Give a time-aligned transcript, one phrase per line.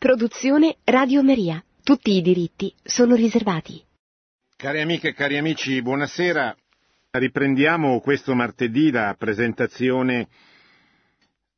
[0.00, 1.62] Produzione Radio Maria.
[1.82, 3.84] Tutti i diritti sono riservati.
[4.56, 6.56] Cari amiche e cari amici, buonasera.
[7.10, 10.28] Riprendiamo questo martedì la presentazione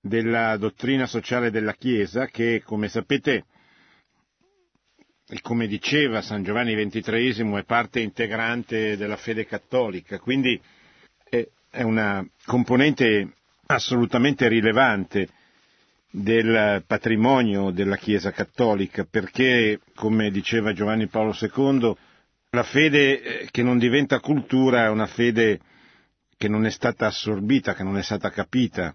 [0.00, 3.44] della dottrina sociale della Chiesa che, come sapete,
[5.29, 10.61] e come diceva San Giovanni XXIII, è parte integrante della fede cattolica, quindi
[11.29, 13.34] è una componente
[13.66, 15.29] assolutamente rilevante
[16.14, 21.96] del patrimonio della Chiesa cattolica, perché, come diceva Giovanni Paolo II,
[22.50, 25.58] la fede eh, che non diventa cultura è una fede
[26.36, 28.94] che non è stata assorbita, che non è stata capita,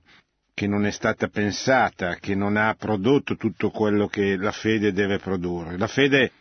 [0.53, 5.17] che non è stata pensata, che non ha prodotto tutto quello che la fede deve
[5.17, 5.75] produrre.
[5.77, 6.31] La fede,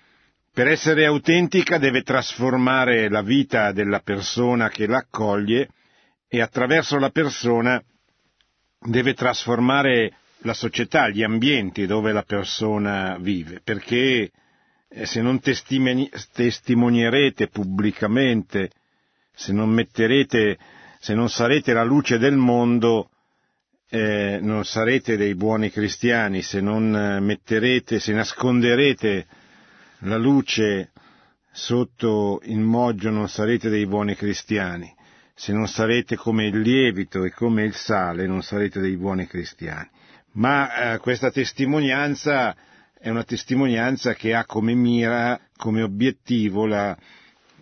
[0.53, 5.71] per essere autentica, deve trasformare la vita della persona che l'accoglie
[6.29, 7.83] e attraverso la persona
[8.79, 14.31] deve trasformare la società, gli ambienti dove la persona vive, perché
[14.89, 18.71] eh, se non testimonierete pubblicamente,
[19.35, 20.59] se non metterete,
[21.01, 23.11] se non sarete la luce del mondo,
[23.89, 29.27] eh, non sarete dei buoni cristiani, se non eh, metterete, se nasconderete
[30.01, 30.91] la luce
[31.53, 34.95] sotto il moggio non sarete dei buoni cristiani.
[35.39, 39.89] Se non sarete come il lievito e come il sale non sarete dei buoni cristiani
[40.37, 42.55] ma eh, questa testimonianza
[42.99, 46.97] è una testimonianza che ha come mira, come obiettivo la,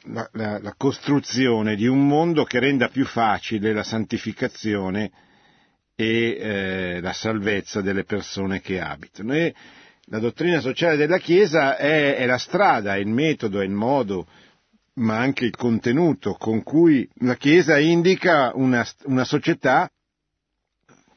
[0.04, 5.10] la, la, la, costruzione di un mondo che renda più facile la santificazione
[5.96, 9.34] e eh, la salvezza delle persone che abitano.
[9.34, 9.54] E
[10.06, 14.26] la dottrina sociale della Chiesa è, è la strada, è il metodo, è il modo,
[14.94, 19.88] ma anche il contenuto con cui la Chiesa indica una, una società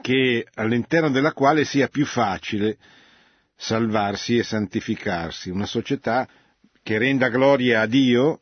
[0.07, 2.77] che, all'interno della quale sia più facile
[3.57, 6.25] salvarsi e santificarsi, una società
[6.81, 8.39] che renda gloria a Dio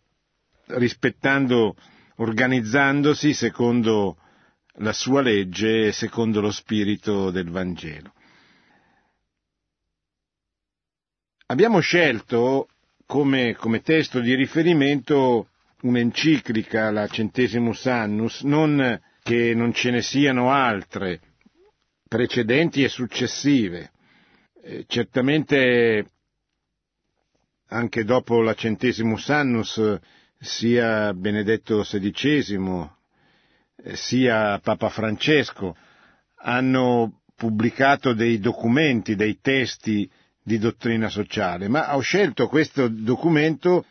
[0.68, 1.76] rispettando,
[2.18, 4.18] organizzandosi secondo
[4.76, 8.14] la sua legge e secondo lo spirito del Vangelo.
[11.48, 12.68] Abbiamo scelto
[13.08, 15.50] come, come testo di riferimento
[15.82, 21.22] un'enciclica, la Centesimus Annus, non che non ce ne siano altre,
[22.08, 23.92] precedenti e successive.
[24.62, 26.10] Eh, certamente
[27.68, 30.00] anche dopo la Centesimus Annus
[30.40, 32.90] sia Benedetto XVI
[33.78, 35.76] eh, sia Papa Francesco
[36.38, 40.10] hanno pubblicato dei documenti, dei testi
[40.42, 43.86] di dottrina sociale, ma ho scelto questo documento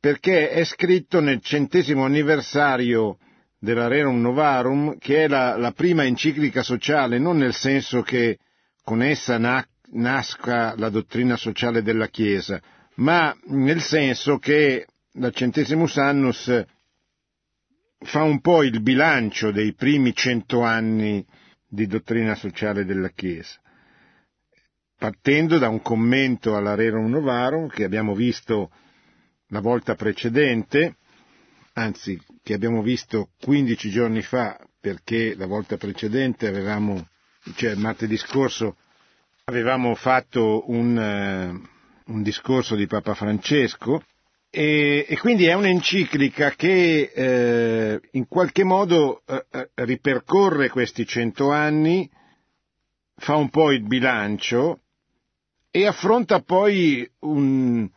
[0.00, 3.18] perché è scritto nel centesimo anniversario
[3.58, 8.38] della Rerum Novarum, che è la, la prima enciclica sociale, non nel senso che
[8.82, 12.60] con essa na, nasca la dottrina sociale della Chiesa,
[12.96, 16.64] ma nel senso che la Centesimus Annus
[18.00, 21.24] fa un po' il bilancio dei primi cento anni
[21.66, 23.60] di dottrina sociale della Chiesa,
[24.96, 28.70] partendo da un commento alla Rerum Novarum che abbiamo visto
[29.48, 30.97] la volta precedente,
[31.78, 37.08] anzi che abbiamo visto 15 giorni fa perché la volta precedente avevamo,
[37.54, 38.76] cioè martedì scorso,
[39.44, 44.02] avevamo fatto un, uh, un discorso di Papa Francesco
[44.50, 52.10] e, e quindi è un'enciclica che eh, in qualche modo eh ripercorre questi cento anni,
[53.14, 54.80] fa un po' il bilancio
[55.70, 57.88] e affronta poi un,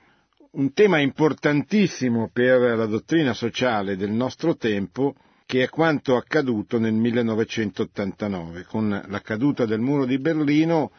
[0.54, 6.94] un tema importantissimo per la dottrina sociale del nostro tempo, che è quanto accaduto nel
[6.94, 8.64] 1989.
[8.64, 10.92] Con la caduta del muro di Berlino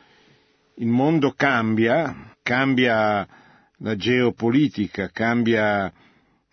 [0.76, 3.26] il mondo cambia, cambia
[3.78, 5.92] la geopolitica, cambia,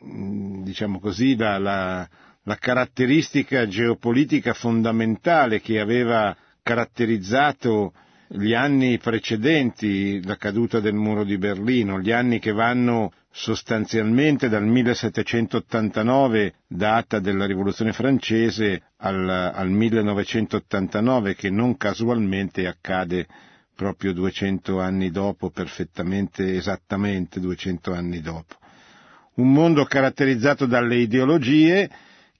[0.03, 2.09] mm, diciamo così, la, la,
[2.43, 7.93] la caratteristica geopolitica fondamentale che aveva caratterizzato
[8.31, 14.65] gli anni precedenti la caduta del muro di Berlino, gli anni che vanno sostanzialmente dal
[14.65, 23.25] 1789, data della rivoluzione francese, al, al 1989, che non casualmente accade
[23.75, 28.55] proprio 200 anni dopo, perfettamente, esattamente 200 anni dopo.
[29.35, 31.89] Un mondo caratterizzato dalle ideologie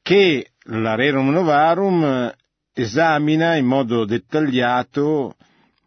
[0.04, 2.32] che la Rerum Novarum
[2.74, 5.36] esamina in modo dettagliato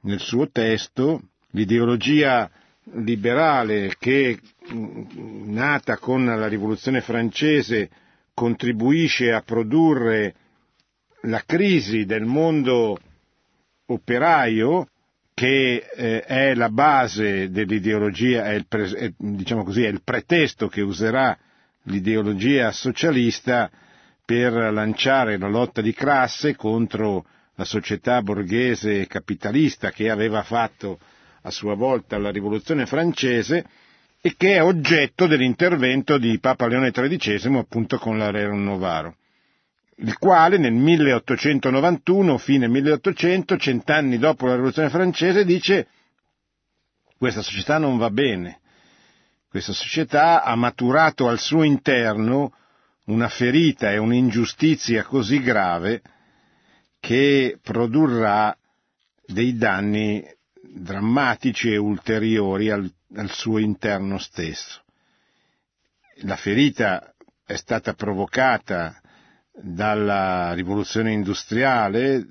[0.02, 1.20] nel suo testo
[1.50, 2.50] l'ideologia
[2.94, 4.38] liberale che
[4.72, 7.90] nata con la rivoluzione francese
[8.34, 10.34] contribuisce a produrre
[11.22, 12.98] la crisi del mondo
[13.86, 14.88] operaio
[15.34, 20.80] che eh, è la base dell'ideologia, è il, è, diciamo così, è il pretesto che
[20.82, 21.36] userà
[21.84, 23.70] l'ideologia socialista
[24.24, 27.24] per lanciare la lotta di classe contro
[27.62, 30.98] la società borghese capitalista che aveva fatto
[31.42, 33.64] a sua volta la rivoluzione francese
[34.20, 39.14] e che è oggetto dell'intervento di Papa Leone XIII appunto con la Rerum Novarum,
[39.96, 45.86] il quale nel 1891, fine 1800, cent'anni dopo la rivoluzione francese, dice
[47.16, 48.58] questa società non va bene,
[49.48, 52.52] questa società ha maturato al suo interno
[53.06, 56.02] una ferita e un'ingiustizia così grave
[57.02, 58.56] che produrrà
[59.26, 60.24] dei danni
[60.62, 64.84] drammatici e ulteriori al, al suo interno stesso.
[66.22, 67.12] La ferita
[67.44, 69.00] è stata provocata
[69.52, 72.24] dalla rivoluzione industriale,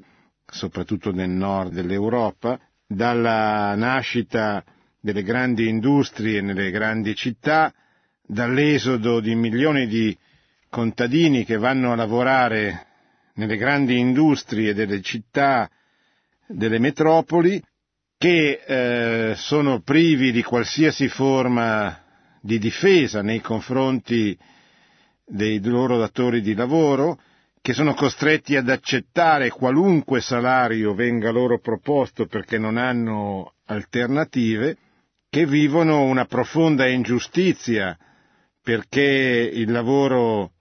[0.45, 2.57] soprattutto nel nord dell'Europa,
[2.88, 4.63] dalla nascita
[5.01, 7.73] delle grandi industrie nelle grandi città,
[8.21, 10.18] dall'esodo di milioni di
[10.69, 12.85] contadini che vanno a lavorare
[13.36, 15.69] nelle grandi industrie delle città,
[16.48, 17.62] delle metropoli,
[18.18, 18.62] che
[19.31, 22.04] eh, sono privi di qualsiasi forma
[22.42, 24.38] di difesa nei confronti
[25.25, 27.19] dei loro datori di lavoro,
[27.62, 34.78] che sono costretti ad accettare qualunque salario venga loro proposto perché non hanno alternative,
[35.30, 37.98] che vivono una profonda ingiustizia
[38.62, 39.01] perché
[39.54, 40.51] il lavoro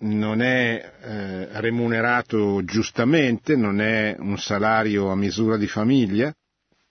[0.00, 6.34] non è eh, remunerato giustamente, non è un salario a misura di famiglia,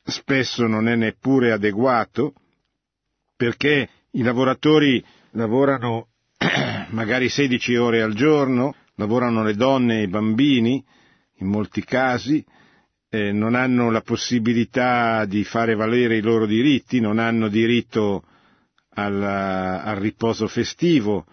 [0.03, 2.33] spesso non è neppure adeguato,
[3.35, 6.07] perché i lavoratori lavorano
[6.89, 10.83] magari 16 ore al giorno, lavorano le donne e i bambini,
[11.37, 12.45] in molti casi,
[13.09, 18.23] eh, non hanno la possibilità di fare valere i loro diritti, non hanno diritto
[18.95, 21.25] al, al riposo festivo,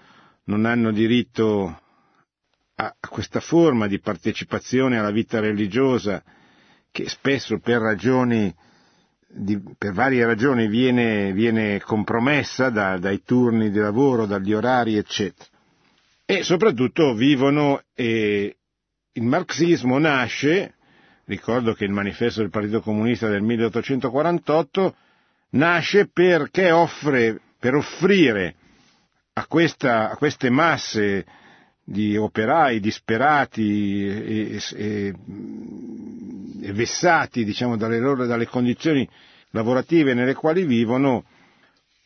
[0.46, 1.80] non hanno diritto
[2.76, 6.22] a, questa forma di partecipazione alla vita religiosa
[6.90, 8.54] che spesso per ragioni
[9.76, 15.48] per varie ragioni viene, viene compromessa da, dai turni di lavoro, dagli orari, eccetera.
[16.24, 18.56] E soprattutto vivono e
[19.12, 20.74] il marxismo nasce,
[21.24, 24.96] ricordo che il manifesto del Partito Comunista del 1848
[25.50, 28.54] nasce perché offre, per offrire
[29.38, 31.26] a, questa, a queste masse
[31.84, 35.14] di operai disperati e, e,
[36.62, 39.06] e vessati diciamo, dalle, loro, dalle condizioni
[39.50, 41.24] lavorative nelle quali vivono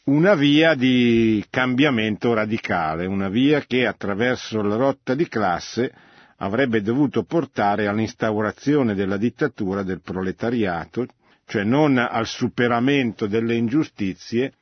[0.05, 5.93] una via di cambiamento radicale, una via che attraverso la rotta di classe
[6.39, 11.07] avrebbe dovuto portare all'instaurazione della dittatura del proletariato,
[11.47, 14.53] cioè non al superamento delle ingiustizie,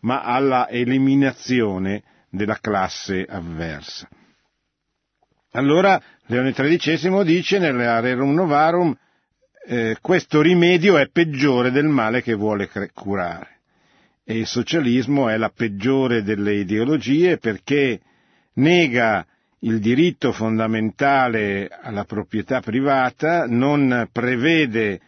[0.00, 2.02] ma alla eliminazione
[2.34, 4.08] della classe avversa.
[5.52, 8.96] Allora Leone XIII dice nella Rerum Novarum
[9.66, 13.60] eh, questo rimedio è peggiore del male che vuole curare
[14.24, 18.00] e il socialismo è la peggiore delle ideologie perché
[18.54, 19.24] nega
[19.60, 25.00] il diritto fondamentale alla proprietà privata, non prevede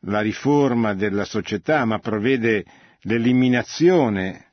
[0.00, 2.64] la riforma della società, ma prevede
[3.02, 4.52] l'eliminazione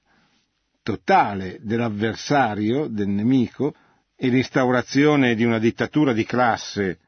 [0.84, 3.74] totale dell'avversario, del nemico,
[4.16, 7.00] e l'instaurazione di una dittatura di classe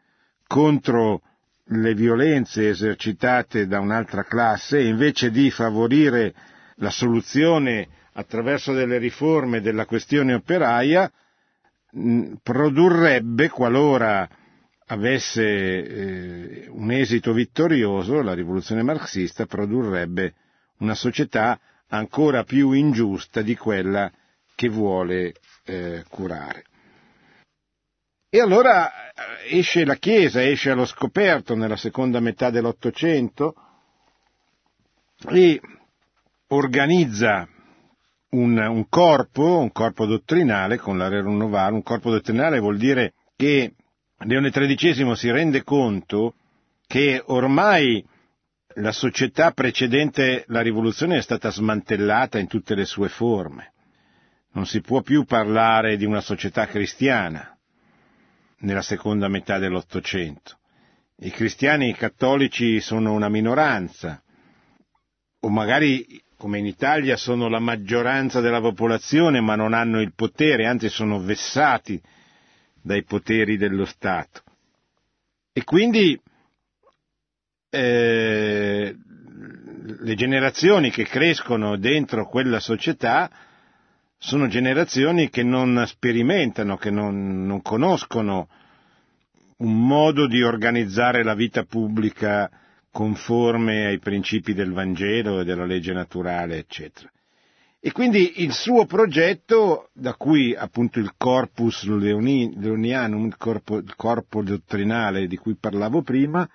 [0.48, 1.22] contro
[1.68, 6.34] le violenze esercitate da un'altra classe, invece di favorire
[6.78, 11.12] la soluzione attraverso delle riforme della questione operaia,
[12.42, 14.28] produrrebbe, qualora
[14.88, 20.34] avesse eh, un esito vittorioso, la rivoluzione marxista produrrebbe
[20.80, 21.60] una società
[21.94, 24.12] ancora più ingiusta di quella
[24.56, 25.34] che vuole
[25.66, 26.66] eh, curare.
[28.30, 33.56] E allora eh, esce la Chiesa, esce allo scoperto nella seconda metà dell'Ottocento
[35.30, 35.62] e
[36.48, 37.48] organizza
[38.30, 41.76] un, un, corpo, un corpo dottrinale con la Rerum Novarum.
[41.76, 43.74] Un corpo dottrinale vuol dire che
[44.26, 46.34] Leone XIII si rende conto
[46.88, 48.04] che ormai
[48.76, 53.72] la società precedente la rivoluzione è stata smantellata in tutte le sue forme.
[54.54, 57.58] Non si può più parlare di una società cristiana
[58.60, 60.58] nella seconda metà dell'Ottocento.
[61.18, 64.22] I cristiani cattolici sono una minoranza,
[65.40, 70.66] o magari come in Italia sono la maggioranza della popolazione ma non hanno il potere,
[70.66, 72.02] anzi sono vessati
[72.82, 74.42] dai poteri dello Stato.
[75.54, 76.20] E quindi
[77.74, 78.96] eh,
[80.00, 83.32] le generazioni che crescono dentro quella società
[84.18, 88.48] sono generazioni che non sperimentano, che non, non conoscono
[89.58, 92.50] un modo di organizzare la vita pubblica
[92.92, 97.10] conforme ai principi del Vangelo e della legge naturale, eccetera.
[97.80, 104.44] E quindi il suo progetto, da cui appunto il corpus leonianum, il corpo, il corpo
[104.44, 106.48] dottrinale di cui parlavo prima,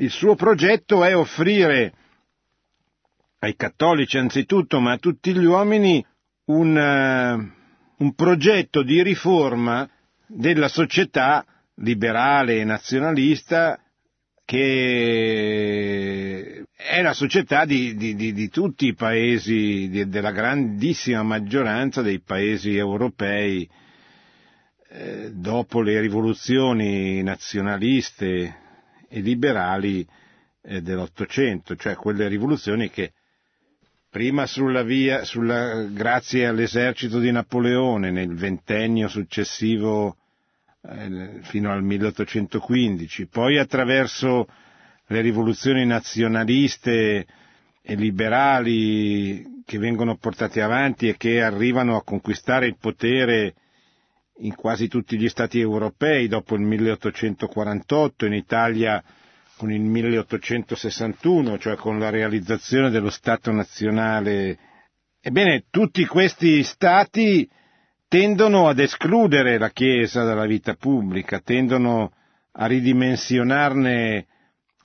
[0.00, 1.92] il suo progetto è offrire
[3.40, 6.04] ai cattolici anzitutto, ma a tutti gli uomini,
[6.46, 9.88] un, uh, un progetto di riforma
[10.26, 11.44] della società
[11.76, 13.78] liberale e nazionalista
[14.44, 15.44] che
[16.76, 22.74] è la società di, di, di, di tutti i paesi, della grandissima maggioranza dei paesi
[22.76, 23.68] europei
[24.88, 28.69] eh, dopo le rivoluzioni nazionaliste
[29.12, 30.06] e liberali
[30.62, 33.12] eh, dell'Ottocento, cioè quelle rivoluzioni che
[34.08, 40.16] prima sulla via, sulla, grazie all'esercito di Napoleone nel ventennio successivo
[40.82, 44.46] eh, fino al 1815, poi attraverso
[45.06, 47.26] le rivoluzioni nazionaliste
[47.82, 53.54] e liberali che vengono portate avanti e che arrivano a conquistare il potere
[54.40, 59.02] in quasi tutti gli stati europei dopo il 1848, in Italia
[59.56, 64.58] con il 1861, cioè con la realizzazione dello Stato nazionale.
[65.20, 67.48] Ebbene, tutti questi stati
[68.08, 72.12] tendono ad escludere la Chiesa dalla vita pubblica, tendono
[72.52, 74.26] a ridimensionarne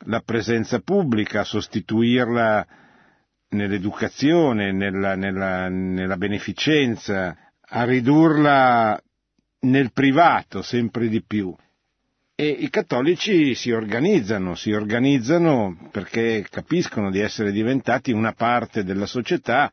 [0.07, 2.67] la presenza pubblica, a sostituirla
[3.49, 8.99] nell'educazione, nella, nella, nella beneficenza, a ridurla
[9.61, 11.55] nel privato sempre di più.
[12.37, 19.05] E i cattolici si organizzano, si organizzano perché capiscono di essere diventati una parte della
[19.05, 19.71] società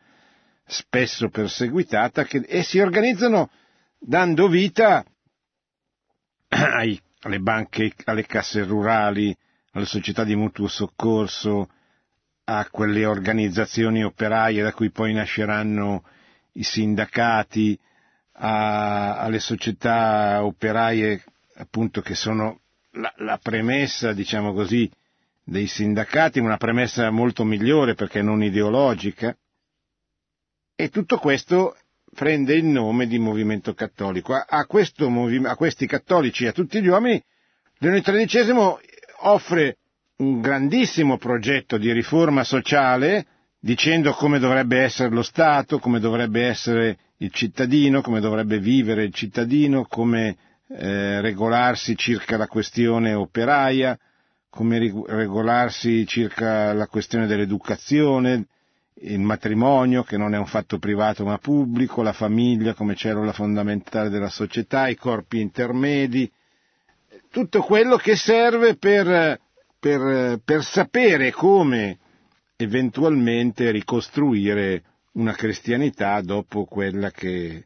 [0.64, 3.50] spesso perseguitata, che, e si organizzano
[3.98, 5.04] dando vita
[6.48, 9.36] ai, alle banche, alle casse rurali,
[9.72, 11.68] alle società di mutuo soccorso,
[12.44, 16.04] a quelle organizzazioni operaie da cui poi nasceranno
[16.52, 17.78] i sindacati,
[18.32, 21.22] a, alle società operaie
[21.56, 22.60] appunto che sono
[22.92, 24.90] la, la premessa, diciamo così,
[25.44, 29.36] dei sindacati, una premessa molto migliore perché non ideologica,
[30.74, 31.76] e tutto questo
[32.14, 34.34] prende il nome di movimento cattolico.
[34.34, 34.66] A, a,
[35.08, 37.22] movi- a questi cattolici a tutti gli uomini,
[37.78, 38.54] Leone XIII
[39.20, 39.78] offre
[40.16, 43.26] un grandissimo progetto di riforma sociale,
[43.64, 49.14] dicendo come dovrebbe essere lo Stato, come dovrebbe essere il cittadino, come dovrebbe vivere il
[49.14, 50.36] cittadino, come
[50.68, 53.96] eh, regolarsi circa la questione operaia,
[54.50, 58.46] come regolarsi circa la questione dell'educazione,
[58.94, 64.08] il matrimonio che non è un fatto privato ma pubblico, la famiglia come cellula fondamentale
[64.08, 66.30] della società, i corpi intermedi,
[67.30, 69.38] tutto quello che serve per,
[69.78, 71.98] per, per sapere come
[72.62, 77.64] eventualmente ricostruire una cristianità dopo quella che,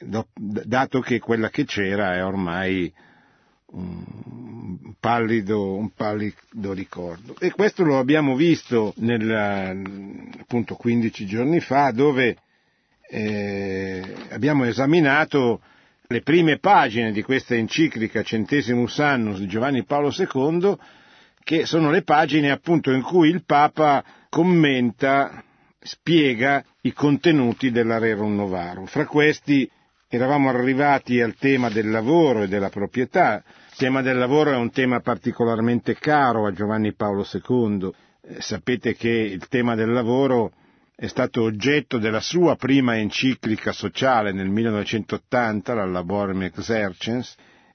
[0.00, 2.92] dato che quella che c'era è ormai
[3.70, 7.36] un pallido, un pallido ricordo.
[7.38, 9.30] E questo lo abbiamo visto nel,
[10.40, 12.36] appunto 15 giorni fa dove
[13.10, 15.60] eh, abbiamo esaminato
[16.10, 20.76] le prime pagine di questa enciclica Centesimus Annus di Giovanni Paolo II,
[21.48, 25.42] che sono le pagine appunto in cui il Papa commenta,
[25.80, 28.84] spiega i contenuti della Rerum Novarum.
[28.84, 29.66] Fra questi
[30.10, 33.42] eravamo arrivati al tema del lavoro e della proprietà.
[33.70, 37.92] Il tema del lavoro è un tema particolarmente caro a Giovanni Paolo II.
[38.20, 40.52] Eh, sapete che il tema del lavoro
[40.94, 47.34] è stato oggetto della sua prima enciclica sociale nel 1980, la Laborem Exercens,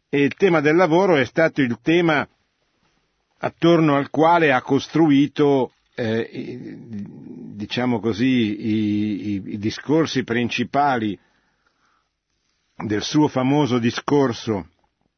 [0.09, 2.27] e il tema del lavoro è stato il tema
[3.43, 6.77] attorno al quale ha costruito eh,
[7.53, 11.19] diciamo così, i, i, i discorsi principali
[12.75, 14.69] del suo famoso discorso,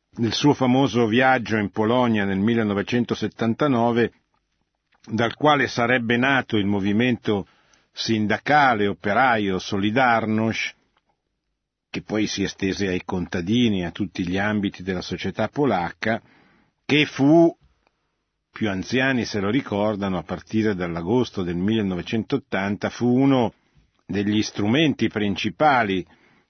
[0.10, 4.12] del suo famoso viaggio in Polonia nel 1979,
[5.08, 7.48] dal quale sarebbe nato il movimento
[7.92, 10.74] sindacale operaio Solidarność,
[11.92, 16.22] che poi si estese ai contadini a tutti gli ambiti della società polacca,
[16.84, 17.56] che fu,
[18.56, 23.52] più anziani se lo ricordano, a partire dall'agosto del 1980, fu uno
[24.06, 26.06] degli strumenti principali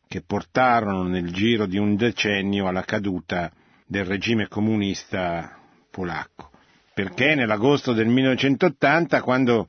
[0.07, 3.51] che portarono nel giro di un decennio alla caduta
[3.87, 5.57] del regime comunista
[5.89, 6.51] polacco.
[6.93, 9.67] Perché nell'agosto del 1980, quando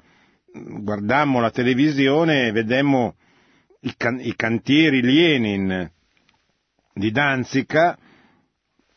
[0.53, 3.15] guardammo la televisione vedemmo
[3.81, 5.91] i, can- i cantieri Lenin
[6.93, 7.97] di Danzica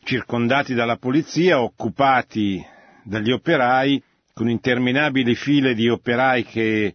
[0.04, 2.62] circondati dalla polizia, occupati
[3.04, 4.02] dagli operai,
[4.32, 6.94] con interminabili file di operai che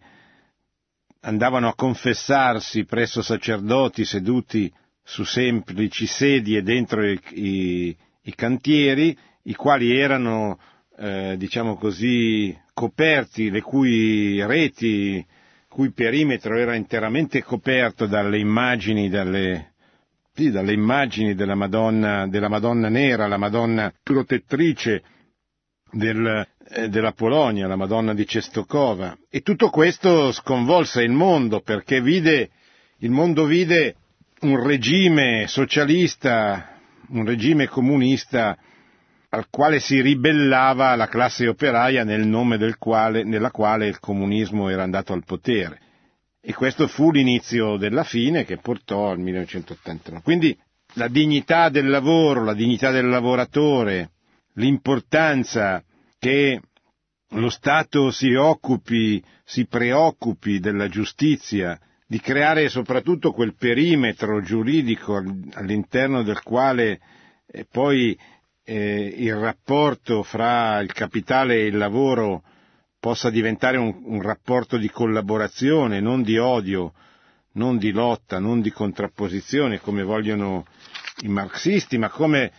[1.21, 4.71] andavano a confessarsi presso sacerdoti seduti
[5.03, 10.59] su semplici sedie dentro i, i, i cantieri, i quali erano,
[10.97, 15.23] eh, diciamo così, coperti, le cui reti,
[15.67, 19.73] cui perimetro era interamente coperto dalle immagini, dalle,
[20.33, 25.03] sì, dalle immagini della Madonna, della Madonna nera, la Madonna protettrice
[25.95, 29.17] del, eh, della Polonia, la Madonna di Cestokova.
[29.29, 32.49] E tutto questo sconvolse il mondo perché vide,
[32.99, 33.95] il mondo vide
[34.41, 38.57] un regime socialista, un regime comunista
[39.29, 44.69] al quale si ribellava la classe operaia nel nome del quale, nella quale il comunismo
[44.69, 45.79] era andato al potere.
[46.41, 50.21] E questo fu l'inizio della fine che portò al 1989.
[50.23, 50.57] Quindi
[50.93, 54.11] la dignità del lavoro, la dignità del lavoratore,
[54.55, 55.83] l'importanza
[56.25, 56.59] che
[57.33, 65.17] lo Stato si occupi, si preoccupi della giustizia, di creare soprattutto quel perimetro giuridico
[65.53, 66.99] all'interno del quale
[67.45, 68.17] eh, poi
[68.63, 72.41] eh, il rapporto fra il capitale e il lavoro
[72.99, 76.93] possa diventare un, un rapporto di collaborazione, non di odio,
[77.51, 80.65] non di lotta, non di contrapposizione come vogliono
[81.21, 82.51] i marxisti, ma come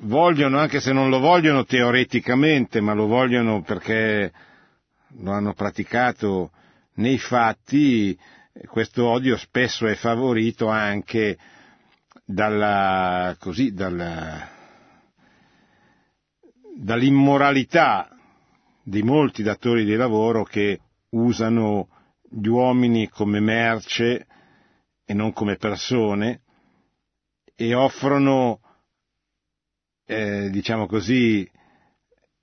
[0.00, 4.32] vogliono, anche se non lo vogliono teoreticamente, ma lo vogliono perché
[5.18, 6.50] lo hanno praticato
[6.94, 8.18] nei fatti,
[8.66, 11.36] questo odio spesso è favorito anche
[12.24, 14.48] dalla, così, dalla,
[16.76, 18.08] dall'immoralità
[18.82, 20.80] di molti datori di lavoro che
[21.10, 21.88] usano
[22.28, 24.26] gli uomini come merce
[25.04, 26.42] e non come persone
[27.56, 28.60] e offrono,
[30.10, 31.48] eh, diciamo così,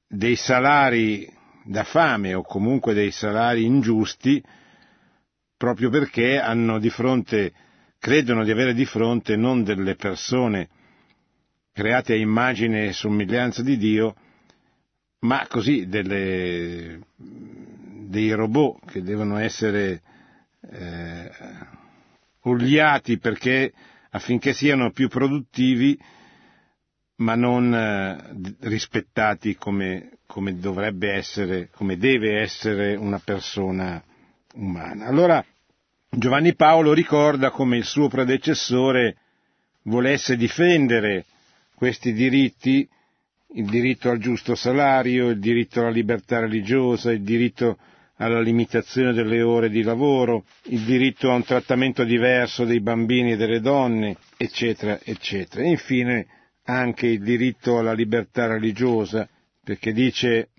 [0.08, 1.30] dei salari
[1.66, 4.42] da fame o comunque dei salari ingiusti
[5.58, 7.52] proprio perché hanno di fronte,
[8.00, 10.70] credono di avere di fronte non delle persone
[11.74, 14.16] create a immagine e somiglianza di Dio,
[15.20, 20.02] ma così delle, dei robot che devono essere
[20.72, 21.30] eh,
[22.44, 23.74] oliati perché,
[24.12, 26.00] affinché siano più produttivi
[27.18, 34.04] ma non eh, rispettati come, come dovrebbe essere, come deve essere una persona
[34.56, 35.06] umana.
[35.06, 35.44] Allora
[36.10, 39.18] Giovanni Paolo ricorda come il suo predecessore
[39.84, 41.26] volesse difendere
[41.76, 42.88] questi diritti
[43.54, 47.78] il diritto al giusto salario, il diritto alla libertà religiosa, il diritto
[48.18, 53.38] alla limitazione delle ore di lavoro, il diritto a un trattamento diverso dei bambini e
[53.38, 55.64] delle donne, eccetera, eccetera.
[55.64, 56.28] E infine
[56.70, 59.28] anche il diritto alla libertà religiosa,
[59.64, 60.50] perché dice,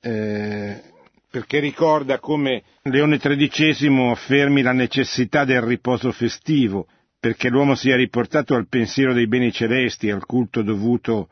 [0.00, 0.82] eh,
[1.30, 6.86] perché ricorda come Leone XIII affermi la necessità del riposo festivo,
[7.18, 11.28] perché l'uomo sia riportato al pensiero dei beni celesti, al culto dovuto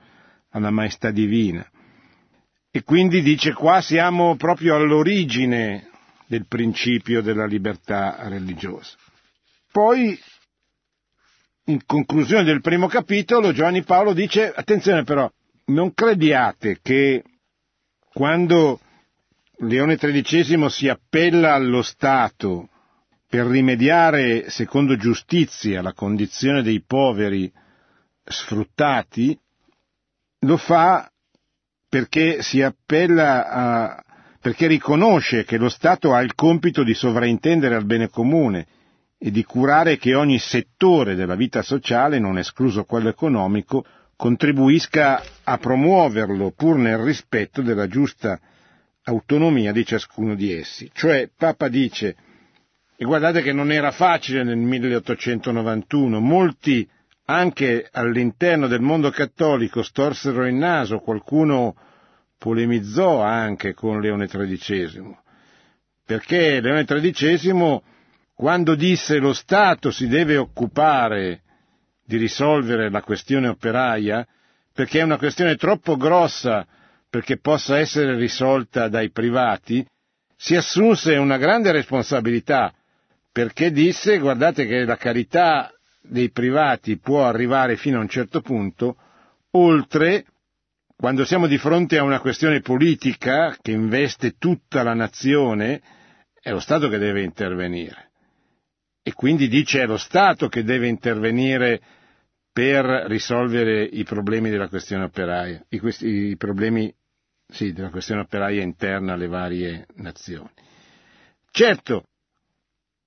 [0.50, 1.64] alla maestà divina.
[2.70, 5.88] E quindi dice qua siamo proprio all'origine
[6.26, 8.96] del principio della libertà religiosa.
[9.70, 10.18] Poi,
[11.68, 15.30] in conclusione del primo capitolo, Giovanni Paolo dice, attenzione però,
[15.66, 17.24] non crediate che
[18.12, 18.80] quando
[19.58, 22.68] Leone XIII si appella allo Stato
[23.28, 27.50] per rimediare, secondo giustizia, la condizione dei poveri
[28.24, 29.36] sfruttati,
[30.40, 31.10] lo fa
[31.88, 34.04] perché si appella a,
[34.40, 38.66] perché riconosce che lo Stato ha il compito di sovraintendere al bene comune
[39.18, 43.84] e di curare che ogni settore della vita sociale, non escluso quello economico,
[44.16, 48.38] contribuisca a promuoverlo pur nel rispetto della giusta
[49.04, 50.90] autonomia di ciascuno di essi.
[50.92, 52.16] Cioè Papa dice,
[52.96, 56.88] e guardate che non era facile nel 1891, molti
[57.26, 61.74] anche all'interno del mondo cattolico storsero il naso, qualcuno
[62.38, 65.16] polemizzò anche con Leone XIII,
[66.04, 67.80] perché Leone XIII
[68.36, 71.40] quando disse lo Stato si deve occupare
[72.04, 74.26] di risolvere la questione operaia,
[74.74, 76.66] perché è una questione troppo grossa
[77.08, 79.84] perché possa essere risolta dai privati,
[80.36, 82.74] si assunse una grande responsabilità,
[83.32, 85.72] perché disse guardate che la carità
[86.02, 88.96] dei privati può arrivare fino a un certo punto,
[89.52, 90.26] oltre
[90.94, 95.80] quando siamo di fronte a una questione politica che investe tutta la nazione,
[96.38, 98.05] è lo Stato che deve intervenire.
[99.08, 101.80] E quindi dice è lo Stato che deve intervenire
[102.52, 106.92] per risolvere i problemi della questione operaia, i, questi, i problemi
[107.46, 110.50] sì, della questione operaia interna alle varie nazioni.
[111.52, 112.06] Certo,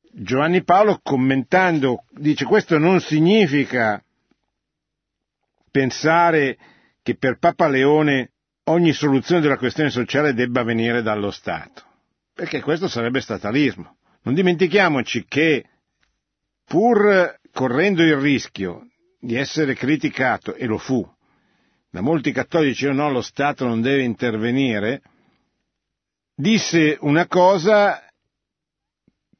[0.09, 4.01] Giovanni Paolo commentando dice questo non significa
[5.69, 6.57] pensare
[7.03, 8.31] che per Papa Leone
[8.69, 11.83] ogni soluzione della questione sociale debba venire dallo Stato,
[12.33, 13.97] perché questo sarebbe statalismo.
[14.21, 15.65] Non dimentichiamoci che
[16.69, 21.03] pur correndo il rischio di essere criticato, e lo fu,
[21.89, 25.01] da molti cattolici o no, lo Stato non deve intervenire,
[26.36, 28.03] disse una cosa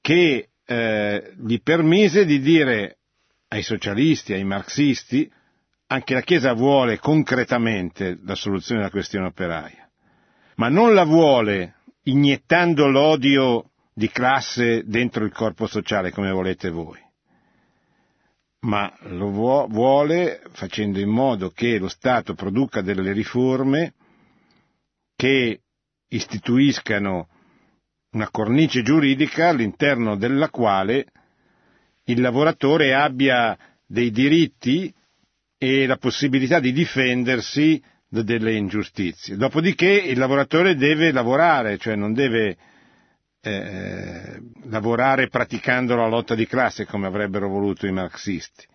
[0.02, 2.98] che eh, gli permise di dire
[3.50, 5.32] ai socialisti, ai marxisti,
[5.88, 9.88] anche la Chiesa vuole concretamente la soluzione della questione operaia,
[10.56, 17.00] ma non la vuole iniettando l'odio di classe dentro il corpo sociale come volete voi,
[18.62, 23.94] ma lo vuole facendo in modo che lo Stato produca delle riforme
[25.16, 25.62] che
[26.10, 27.30] istituiscano
[28.12, 31.06] una cornice giuridica all'interno della quale
[32.06, 34.94] il lavoratore abbia dei diritti
[35.58, 39.36] e la possibilità di difendersi da delle ingiustizie.
[39.38, 42.58] Dopodiché il lavoratore deve lavorare, cioè non deve
[43.42, 48.66] eh, lavorare praticando la lotta di classe come avrebbero voluto i marxisti.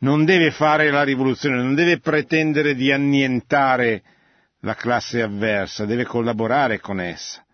[0.00, 4.02] Non deve fare la rivoluzione, non deve pretendere di annientare
[4.60, 7.44] la classe avversa, deve collaborare con essa.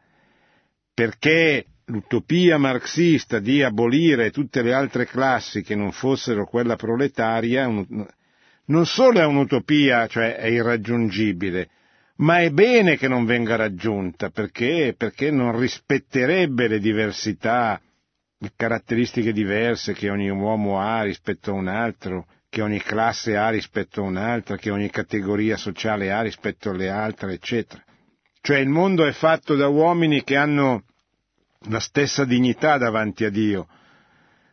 [0.93, 7.67] Perché l'utopia marxista di abolire tutte le altre classi che non fossero quella proletaria
[8.67, 11.69] non solo è un'utopia, cioè è irraggiungibile,
[12.17, 14.95] ma è bene che non venga raggiunta, perché?
[14.97, 17.81] Perché non rispetterebbe le diversità,
[18.39, 23.49] le caratteristiche diverse che ogni uomo ha rispetto a un altro, che ogni classe ha
[23.49, 27.83] rispetto a un'altra, che ogni categoria sociale ha rispetto alle altre, eccetera.
[28.41, 30.85] Cioè il mondo è fatto da uomini che hanno
[31.69, 33.67] la stessa dignità davanti a Dio,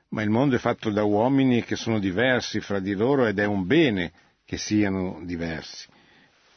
[0.09, 3.45] ma il mondo è fatto da uomini che sono diversi fra di loro ed è
[3.45, 4.11] un bene
[4.45, 5.87] che siano diversi,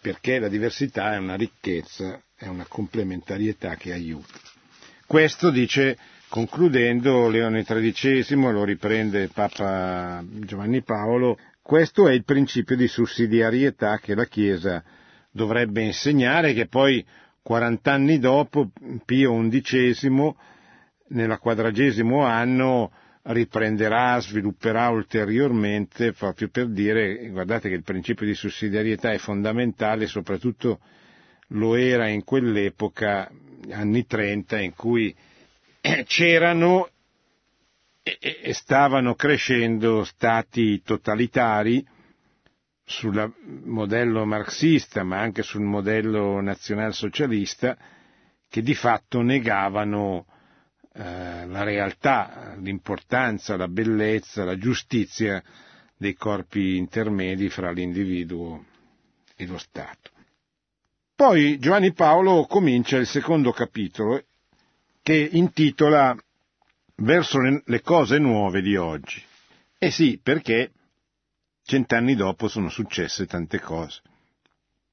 [0.04, 4.34] perché la diversità è una ricchezza, è una complementarietà che aiuta.
[5.06, 5.96] Questo dice,
[6.28, 14.14] concludendo, Leone XIII, lo riprende Papa Giovanni Paolo, questo è il principio di sussidiarietà che
[14.14, 14.84] la Chiesa
[15.30, 17.02] dovrebbe insegnare, che poi
[17.40, 18.72] 40 anni dopo
[19.06, 20.34] Pio XI,
[21.08, 22.92] nella quadragesimo anno,
[23.26, 30.80] riprenderà, svilupperà ulteriormente proprio per dire guardate che il principio di sussidiarietà è fondamentale, soprattutto
[31.48, 33.30] lo era in quell'epoca,
[33.70, 35.14] anni 30, in cui
[36.04, 36.88] c'erano
[38.02, 41.82] e stavano crescendo stati totalitari
[42.84, 43.32] sul
[43.64, 47.78] modello marxista, ma anche sul modello nazionalsocialista,
[48.50, 50.26] che di fatto negavano
[50.96, 55.42] eh, la realtà, l'importanza, la bellezza, la giustizia
[55.96, 58.64] dei corpi intermedi fra l'individuo
[59.36, 60.10] e lo Stato.
[61.14, 64.24] Poi Giovanni Paolo comincia il secondo capitolo
[65.02, 66.16] che intitola
[66.96, 69.20] Verso le cose nuove di oggi.
[69.78, 70.70] E sì, perché
[71.64, 74.00] cent'anni dopo sono successe tante cose.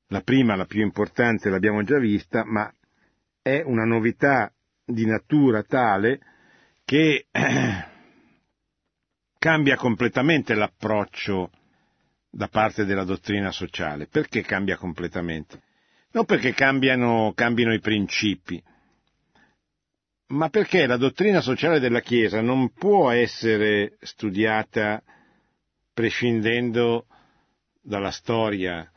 [0.07, 2.73] La prima, la più importante, l'abbiamo già vista, ma
[3.41, 4.51] è una novità
[4.93, 6.19] di natura tale
[6.85, 7.27] che
[9.37, 11.51] cambia completamente l'approccio
[12.29, 14.07] da parte della dottrina sociale.
[14.07, 15.61] Perché cambia completamente?
[16.11, 18.61] Non perché cambiano, cambino i principi,
[20.27, 25.01] ma perché la dottrina sociale della Chiesa non può essere studiata
[25.93, 27.05] prescindendo
[27.81, 28.89] dalla storia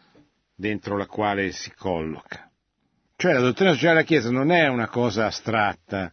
[0.55, 2.51] dentro la quale si colloca.
[3.17, 6.13] Cioè la dottrina sociale della Chiesa non è una cosa astratta,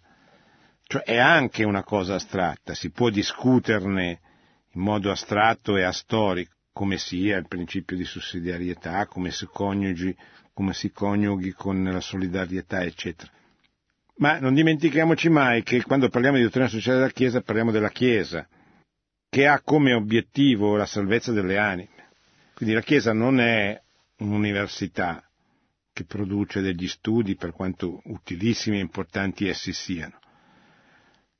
[0.83, 4.19] cioè è anche una cosa astratta, si può discuterne
[4.73, 10.15] in modo astratto e astorico, come sia il principio di sussidiarietà, come si coniughi,
[10.53, 13.31] come si coniughi con la solidarietà, eccetera.
[14.17, 18.47] Ma non dimentichiamoci mai che quando parliamo di dottrina sociale della Chiesa parliamo della Chiesa,
[19.29, 22.09] che ha come obiettivo la salvezza delle anime.
[22.53, 23.81] Quindi la Chiesa non è
[24.17, 25.23] un'università,
[25.93, 30.19] che produce degli studi, per quanto utilissimi e importanti essi siano.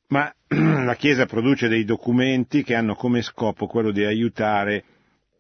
[0.08, 4.84] Ma la Chiesa produce dei documenti che hanno come scopo quello di aiutare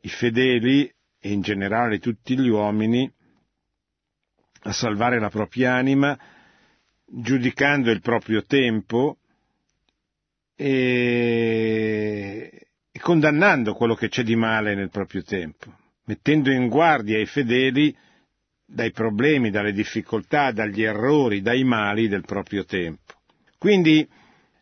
[0.01, 3.11] i fedeli e in generale tutti gli uomini
[4.63, 6.17] a salvare la propria anima,
[7.05, 9.17] giudicando il proprio tempo
[10.55, 12.67] e,
[12.99, 17.95] condannando quello che c'è di male nel proprio tempo, mettendo in guardia i fedeli
[18.71, 23.13] dai problemi, dalle difficoltà, dagli errori, dai mali del proprio tempo.
[23.57, 24.07] Quindi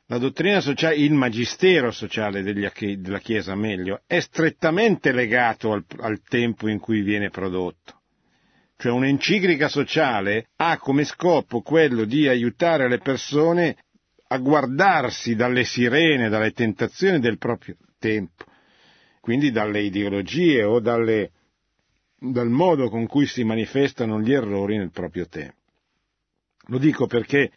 [0.08, 6.68] la dottrina sociale, il magistero sociale della Chiesa, meglio, è strettamente legato al, al tempo
[6.68, 7.98] in cui viene prodotto.
[8.76, 13.76] Cioè un'enciclica sociale ha come scopo quello di aiutare le persone
[14.30, 18.46] a guardarsi dalle sirene, dalle tentazioni del proprio tempo,
[19.20, 21.32] quindi dalle ideologie o dalle,
[22.20, 25.56] dal modo con cui si manifestano gli errori nel proprio tempo.
[26.68, 27.52] Lo dico perché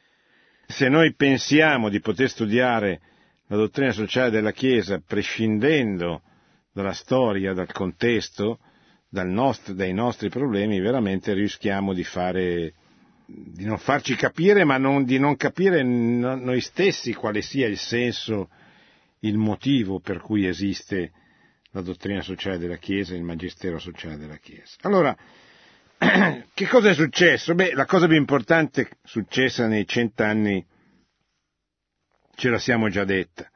[0.66, 3.00] se noi pensiamo di poter studiare
[3.48, 6.22] la dottrina sociale della Chiesa prescindendo
[6.72, 8.60] dalla storia, dal contesto,
[9.08, 12.74] dal nostro, dai nostri problemi, veramente rischiamo di fare
[13.26, 18.50] di non farci capire, ma non, di non capire noi stessi quale sia il senso,
[19.20, 21.12] il motivo per cui esiste
[21.72, 24.76] la dottrina sociale della Chiesa, il magistero sociale della Chiesa.
[24.82, 25.16] Allora,
[26.52, 27.54] che cosa è successo?
[27.54, 30.64] Beh, la cosa più importante successa nei cent'anni,
[32.34, 33.50] ce la siamo già detta,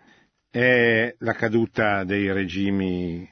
[0.50, 3.28] è la caduta dei regimi,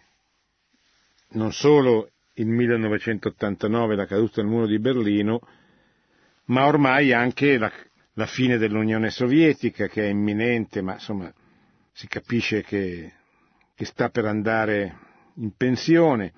[1.30, 5.40] non solo il 1989, la caduta del muro di Berlino,
[6.46, 7.72] ma ormai anche la,
[8.14, 11.32] la fine dell'Unione Sovietica che è imminente, ma insomma
[11.92, 13.12] si capisce che,
[13.74, 14.98] che sta per andare
[15.36, 16.32] in pensione,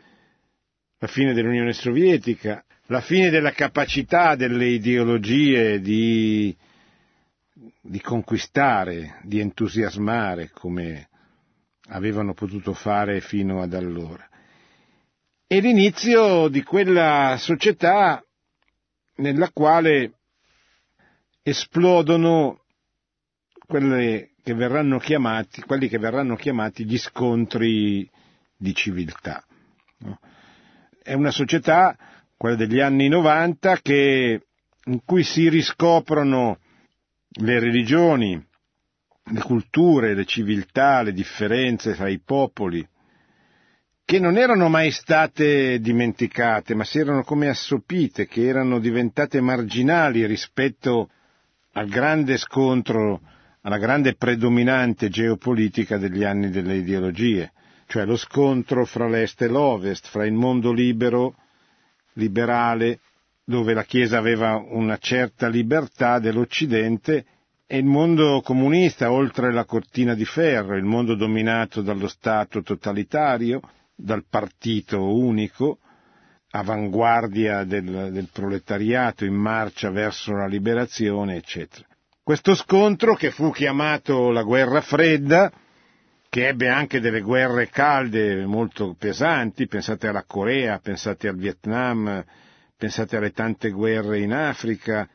[0.98, 6.56] la fine dell'Unione Sovietica, la fine della capacità delle ideologie di,
[7.80, 11.08] di conquistare, di entusiasmare come
[11.88, 14.26] avevano potuto fare fino ad allora.
[15.46, 18.24] E l'inizio di quella società
[19.16, 20.12] nella quale
[21.42, 22.62] esplodono
[23.66, 28.08] che chiamati, quelli che verranno chiamati gli scontri
[28.56, 29.44] di civiltà.
[31.02, 31.96] È una società,
[32.36, 34.46] quella degli anni 90, che,
[34.84, 36.58] in cui si riscoprono
[37.38, 38.42] le religioni,
[39.24, 42.86] le culture, le civiltà, le differenze tra i popoli,
[44.04, 50.24] che non erano mai state dimenticate, ma si erano come assopite, che erano diventate marginali
[50.26, 51.10] rispetto
[51.72, 53.20] al grande scontro,
[53.66, 57.50] alla grande predominante geopolitica degli anni delle ideologie,
[57.88, 61.34] cioè lo scontro fra l'Est e l'Ovest, fra il mondo libero,
[62.12, 63.00] liberale,
[63.44, 67.24] dove la Chiesa aveva una certa libertà dell'Occidente,
[67.66, 73.60] e il mondo comunista, oltre la cortina di ferro, il mondo dominato dallo Stato totalitario,
[73.96, 75.78] dal partito unico,
[76.50, 81.84] avanguardia del, del proletariato in marcia verso la liberazione, eccetera.
[82.26, 85.48] Questo scontro, che fu chiamato la guerra fredda,
[86.28, 92.24] che ebbe anche delle guerre calde molto pesanti, pensate alla Corea, pensate al Vietnam,
[92.76, 95.08] pensate alle tante guerre in Africa,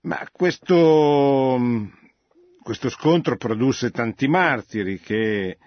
[0.00, 1.60] ma questo,
[2.60, 5.58] questo scontro produsse tanti martiri che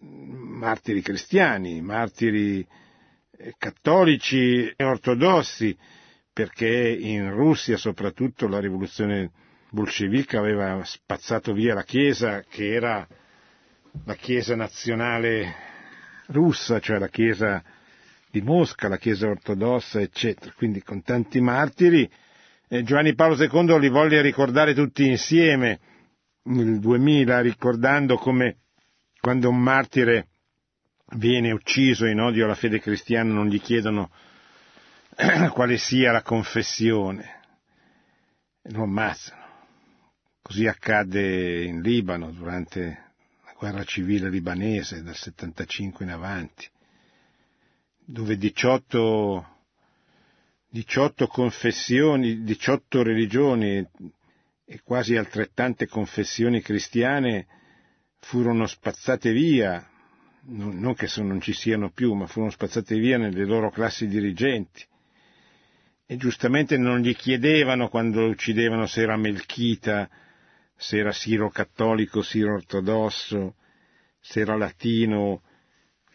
[0.00, 2.66] martiri cristiani, martiri
[3.36, 5.76] eh, cattolici e ortodossi,
[6.32, 9.30] perché in Russia soprattutto la rivoluzione
[9.74, 13.06] bolscevica aveva spazzato via la Chiesa che era
[14.04, 15.54] la Chiesa nazionale
[16.28, 17.62] russa, cioè la Chiesa
[18.30, 20.52] di Mosca, la Chiesa ortodossa, eccetera.
[20.56, 22.10] Quindi con tanti martiri.
[22.66, 25.78] Giovanni Paolo II li volle ricordare tutti insieme
[26.44, 28.56] nel 2000, ricordando come
[29.20, 30.28] quando un martire
[31.16, 34.10] viene ucciso in odio alla fede cristiana non gli chiedono
[35.52, 37.40] quale sia la confessione,
[38.62, 39.43] lo ammazzano.
[40.46, 43.12] Così accadde in Libano durante
[43.46, 46.68] la guerra civile libanese dal 75 in avanti,
[48.04, 49.48] dove 18,
[50.68, 53.88] 18 confessioni, 18 religioni
[54.66, 57.46] e quasi altrettante confessioni cristiane
[58.20, 59.82] furono spazzate via,
[60.48, 64.84] non che non ci siano più, ma furono spazzate via nelle loro classi dirigenti.
[66.04, 70.06] E giustamente non gli chiedevano quando lo uccidevano se era melchita,
[70.76, 73.54] se era siro cattolico, siro ortodosso,
[74.20, 75.42] se era latino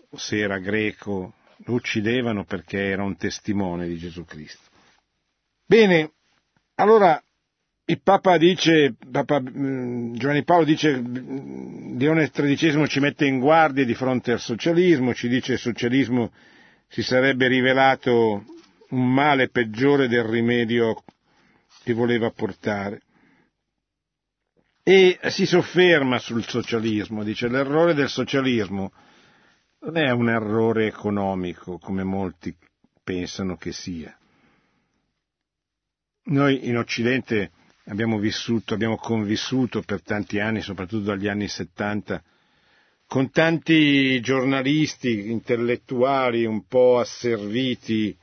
[0.09, 1.33] o se era greco,
[1.65, 4.67] lo uccidevano perché era un testimone di Gesù Cristo.
[5.65, 6.11] Bene,
[6.75, 7.21] allora
[7.85, 13.83] il Papa dice, Papa mm, Giovanni Paolo dice, mm, Leone XIII ci mette in guardia
[13.83, 16.31] di fronte al socialismo, ci dice che il socialismo
[16.87, 18.43] si sarebbe rivelato
[18.89, 21.03] un male peggiore del rimedio
[21.83, 23.01] che voleva portare.
[24.91, 28.91] E si sofferma sul socialismo, dice l'errore del socialismo
[29.81, 32.55] non è un errore economico come molti
[33.03, 34.17] pensano che sia.
[36.23, 37.51] Noi in Occidente
[37.85, 42.23] abbiamo vissuto, abbiamo convissuto per tanti anni, soprattutto dagli anni 70,
[43.05, 48.17] con tanti giornalisti, intellettuali un po' asserviti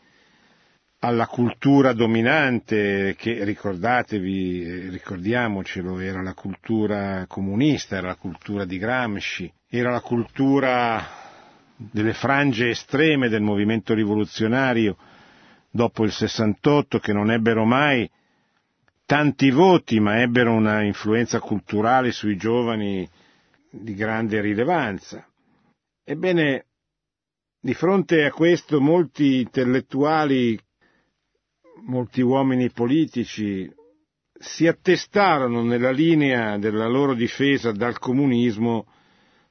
[1.00, 9.52] alla cultura dominante che ricordatevi, ricordiamocelo, era la cultura comunista, era la cultura di Gramsci,
[9.68, 11.24] era la cultura
[11.76, 14.96] delle frange estreme del movimento rivoluzionario
[15.70, 18.10] dopo il 68 che non ebbero mai
[19.04, 23.08] tanti voti ma ebbero una influenza culturale sui giovani
[23.70, 25.26] di grande rilevanza.
[26.02, 26.64] Ebbene,
[27.60, 30.58] di fronte a questo molti intellettuali,
[31.84, 33.70] molti uomini politici
[34.38, 38.86] si attestarono nella linea della loro difesa dal comunismo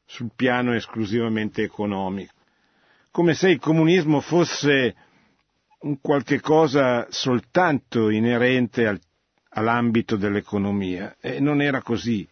[0.06, 2.34] sul piano esclusivamente economico,
[3.12, 4.96] come se il comunismo fosse
[5.80, 9.00] un qualche cosa soltanto inerente al,
[9.50, 12.28] all'ambito dell'economia e non era così.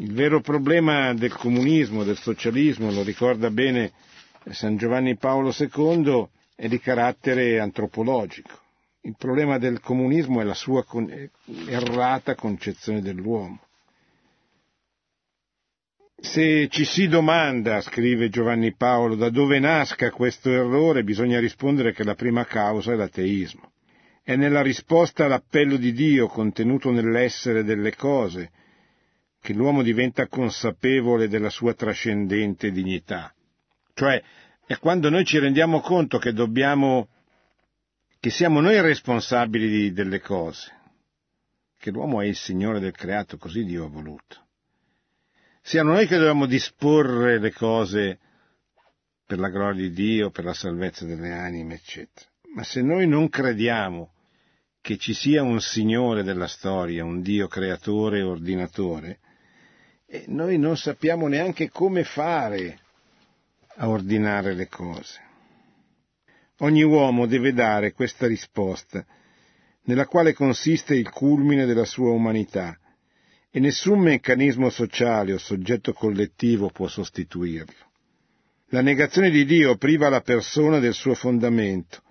[0.00, 3.92] Il vero problema del comunismo, del socialismo, lo ricorda bene
[4.50, 8.66] San Giovanni Paolo II, è di carattere antropologico.
[9.08, 10.84] Il problema del comunismo è la sua
[11.66, 13.58] errata concezione dell'uomo.
[16.20, 22.04] Se ci si domanda, scrive Giovanni Paolo, da dove nasca questo errore, bisogna rispondere che
[22.04, 23.72] la prima causa è l'ateismo.
[24.22, 28.50] È nella risposta all'appello di Dio contenuto nell'essere delle cose
[29.40, 33.32] che l'uomo diventa consapevole della sua trascendente dignità.
[33.94, 34.22] Cioè,
[34.66, 37.08] è quando noi ci rendiamo conto che dobbiamo,
[38.20, 40.72] che siamo noi responsabili di, delle cose,
[41.78, 44.46] che l'uomo è il Signore del creato, così Dio ha voluto.
[45.62, 48.18] Siamo noi che dobbiamo disporre le cose
[49.24, 52.26] per la gloria di Dio, per la salvezza delle anime, eccetera.
[52.54, 54.14] Ma se noi non crediamo
[54.80, 59.18] che ci sia un Signore della storia, un Dio creatore e ordinatore,
[60.06, 62.80] e noi non sappiamo neanche come fare
[63.76, 65.26] a ordinare le cose.
[66.60, 69.04] Ogni uomo deve dare questa risposta,
[69.84, 72.76] nella quale consiste il culmine della sua umanità,
[73.50, 77.86] e nessun meccanismo sociale o soggetto collettivo può sostituirlo.
[78.70, 82.02] La negazione di Dio priva la persona del suo fondamento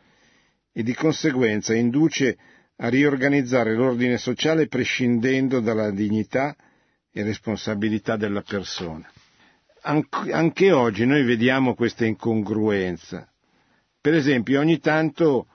[0.72, 2.38] e di conseguenza induce
[2.78, 6.56] a riorganizzare l'ordine sociale prescindendo dalla dignità
[7.12, 9.08] e responsabilità della persona.
[9.82, 13.32] Anche oggi noi vediamo questa incongruenza.
[14.08, 15.48] Per esempio, ogni tanto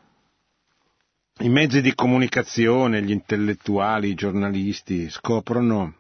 [1.39, 5.95] i mezzi di comunicazione, gli intellettuali, i giornalisti scoprono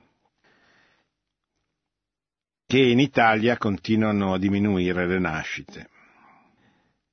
[2.66, 5.88] che in Italia continuano a diminuire le nascite.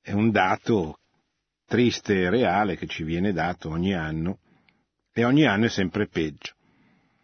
[0.02, 0.98] È un dato
[1.64, 4.40] triste e reale che ci viene dato ogni anno
[5.10, 6.52] e ogni anno è sempre peggio.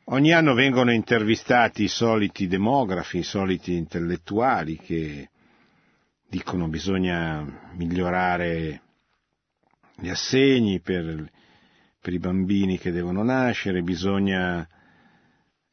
[0.05, 5.29] Ogni anno vengono intervistati i soliti demografi, i soliti intellettuali che
[6.29, 8.81] dicono bisogna migliorare
[9.97, 11.31] gli assegni per,
[12.01, 14.67] per i bambini che devono nascere, bisogna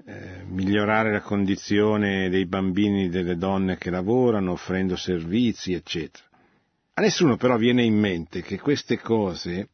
[0.06, 6.26] eh, migliorare la condizione dei bambini e delle donne che lavorano offrendo servizi, eccetera.
[6.96, 9.70] A nessuno però viene in mente che queste cose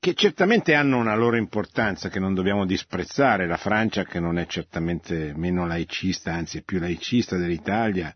[0.00, 4.46] che certamente hanno una loro importanza che non dobbiamo disprezzare, la Francia che non è
[4.46, 8.14] certamente meno laicista, anzi è più laicista dell'Italia,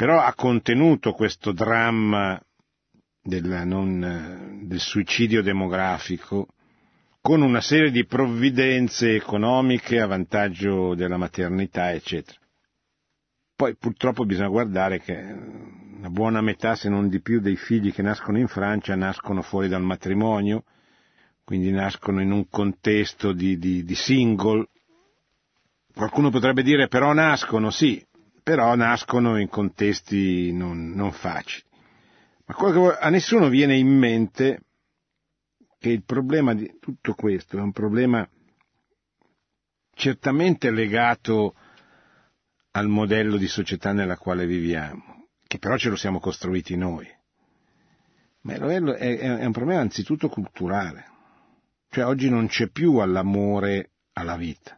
[0.00, 2.40] però ha contenuto questo dramma
[3.22, 6.46] del, non, del suicidio demografico
[7.20, 12.38] con una serie di provvidenze economiche a vantaggio della maternità, eccetera.
[13.54, 15.16] Poi purtroppo bisogna guardare che
[15.98, 19.68] una buona metà, se non di più, dei figli che nascono in Francia nascono fuori
[19.68, 20.64] dal matrimonio,
[21.44, 24.66] quindi nascono in un contesto di, di, di single.
[25.94, 28.02] Qualcuno potrebbe dire però nascono, sì,
[28.50, 31.62] però nascono in contesti non, non facili.
[32.46, 32.56] Ma
[32.98, 34.62] a nessuno viene in mente
[35.78, 38.28] che il problema di tutto questo è un problema
[39.94, 41.54] certamente legato
[42.72, 47.06] al modello di società nella quale viviamo, che però ce lo siamo costruiti noi.
[48.40, 51.04] Ma è un problema anzitutto culturale.
[51.88, 54.76] Cioè oggi non c'è più all'amore alla vita,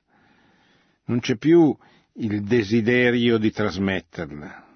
[1.07, 1.75] non c'è più
[2.15, 4.67] il desiderio di trasmetterla,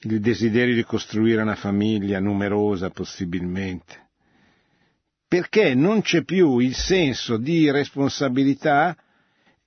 [0.00, 4.08] il desiderio di costruire una famiglia numerosa possibilmente,
[5.26, 8.96] perché non c'è più il senso di responsabilità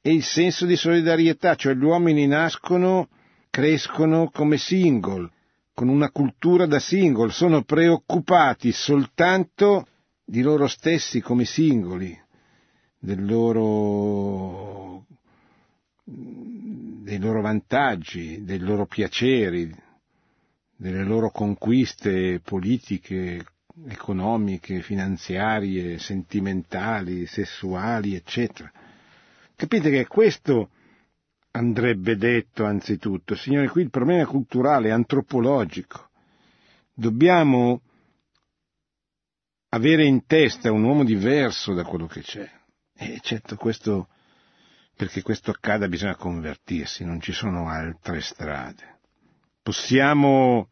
[0.02, 3.08] e il senso di solidarietà, cioè gli uomini nascono,
[3.50, 5.32] crescono come single,
[5.74, 9.88] con una cultura da single, sono preoccupati soltanto
[10.24, 12.20] di loro stessi come singoli,
[13.00, 15.06] del loro,
[16.04, 19.74] dei loro vantaggi, dei loro piaceri,
[20.76, 23.46] delle loro conquiste politiche,
[23.88, 28.72] economiche, finanziarie, sentimentali, sessuali, eccetera.
[29.56, 30.70] Capite che questo
[31.52, 33.36] andrebbe detto anzitutto.
[33.36, 36.10] Signore, qui il problema è culturale, antropologico.
[36.94, 37.82] Dobbiamo
[39.70, 42.50] avere in testa un uomo diverso da quello che c'è.
[42.96, 44.10] E certo, questo,
[45.04, 49.00] perché questo accada bisogna convertirsi, non ci sono altre strade.
[49.62, 50.70] Possiamo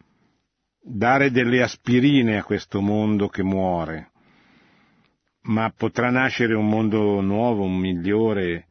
[0.82, 4.12] dare delle aspirine a questo mondo che muore,
[5.44, 8.68] ma potrà nascere un mondo nuovo, un migliore,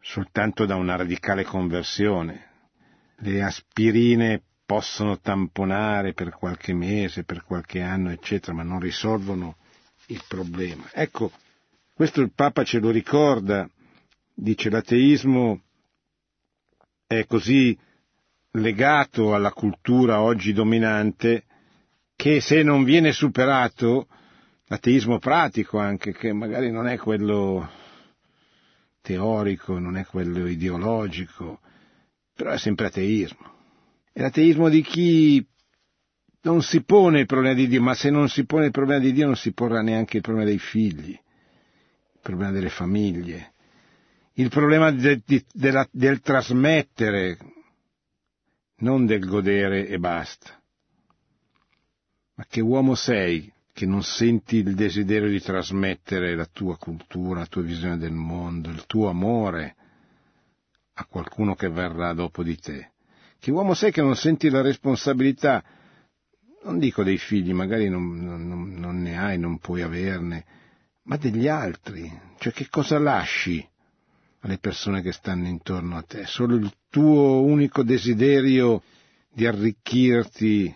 [0.00, 2.48] soltanto da una radicale conversione.
[3.18, 9.58] Le aspirine possono tamponare per qualche mese, per qualche anno, eccetera, ma non risolvono
[10.06, 10.90] il problema.
[10.92, 11.30] Ecco,
[11.94, 13.68] questo il Papa ce lo ricorda,
[14.34, 15.62] dice l'ateismo
[17.06, 17.78] è così
[18.52, 21.44] legato alla cultura oggi dominante
[22.16, 24.08] che se non viene superato,
[24.66, 27.68] l'ateismo pratico anche, che magari non è quello
[29.00, 31.60] teorico, non è quello ideologico,
[32.34, 33.52] però è sempre ateismo.
[34.12, 35.44] È l'ateismo di chi
[36.42, 39.12] non si pone il problema di Dio, ma se non si pone il problema di
[39.12, 43.53] Dio non si porrà neanche il problema dei figli, il problema delle famiglie,
[44.36, 47.38] il problema de, de, de, del trasmettere,
[48.78, 50.60] non del godere e basta.
[52.34, 57.46] Ma che uomo sei che non senti il desiderio di trasmettere la tua cultura, la
[57.46, 59.76] tua visione del mondo, il tuo amore
[60.94, 62.90] a qualcuno che verrà dopo di te.
[63.38, 65.62] Che uomo sei che non senti la responsabilità,
[66.64, 70.44] non dico dei figli, magari non, non, non ne hai, non puoi averne,
[71.02, 72.10] ma degli altri.
[72.38, 73.64] Cioè che cosa lasci
[74.44, 76.26] alle persone che stanno intorno a te?
[76.26, 78.82] Solo il tuo unico desiderio
[79.32, 80.74] di arricchirti,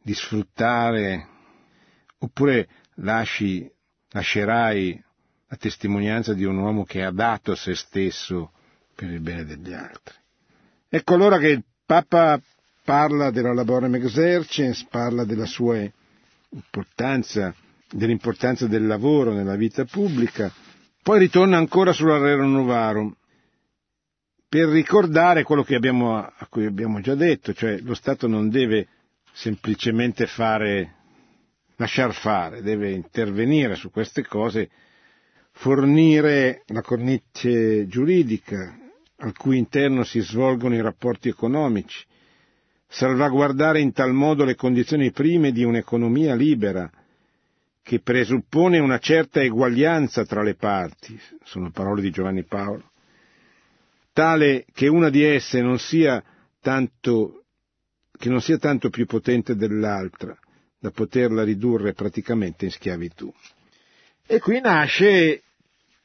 [0.00, 1.28] di sfruttare
[2.18, 3.68] oppure lasci,
[4.10, 5.02] lascerai
[5.48, 8.52] la testimonianza di un uomo che ha dato se stesso
[8.94, 10.14] per il bene degli altri.
[10.88, 12.40] Ecco allora che il Papa
[12.84, 15.78] parla della laborem exercens, parla della sua
[16.50, 17.52] importanza,
[17.90, 20.52] dell'importanza del lavoro nella vita pubblica,
[21.04, 23.14] poi ritorna ancora sulla Rerum Novarum
[24.48, 28.88] per ricordare quello abbiamo, a cui abbiamo già detto, cioè lo Stato non deve
[29.30, 30.94] semplicemente fare
[31.76, 34.70] lasciar fare, deve intervenire su queste cose,
[35.50, 38.74] fornire la cornice giuridica
[39.18, 42.02] al cui interno si svolgono i rapporti economici,
[42.88, 46.90] salvaguardare in tal modo le condizioni prime di un'economia libera,
[47.84, 52.92] che presuppone una certa eguaglianza tra le parti, sono parole di Giovanni Paolo,
[54.14, 56.24] tale che una di esse non sia
[56.62, 57.44] tanto,
[58.16, 60.34] che non sia tanto più potente dell'altra,
[60.78, 63.30] da poterla ridurre praticamente in schiavitù.
[64.26, 65.42] E qui nasce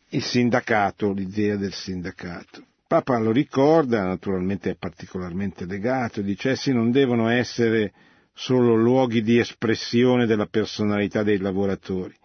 [0.09, 2.65] il sindacato, l'idea del sindacato.
[2.87, 7.93] Papa lo ricorda, naturalmente è particolarmente legato, dice essi non devono essere
[8.39, 12.15] solo luoghi di espressione della personalità dei lavoratori,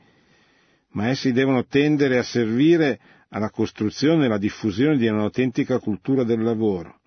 [0.90, 3.00] ma essi devono tendere a servire
[3.30, 7.00] alla costruzione e alla diffusione di un'autentica cultura del lavoro,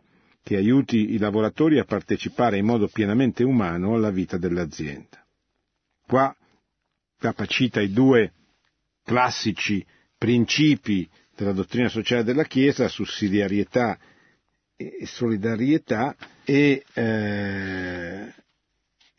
[0.44, 5.26] che aiuti i lavoratori a partecipare in modo pienamente umano alla vita dell'azienda.
[6.06, 6.36] Qua
[7.18, 8.34] Papa cita i due
[9.06, 9.84] classici
[10.18, 13.98] principi della dottrina sociale della Chiesa, sussidiarietà
[14.76, 18.34] e solidarietà, e, eh,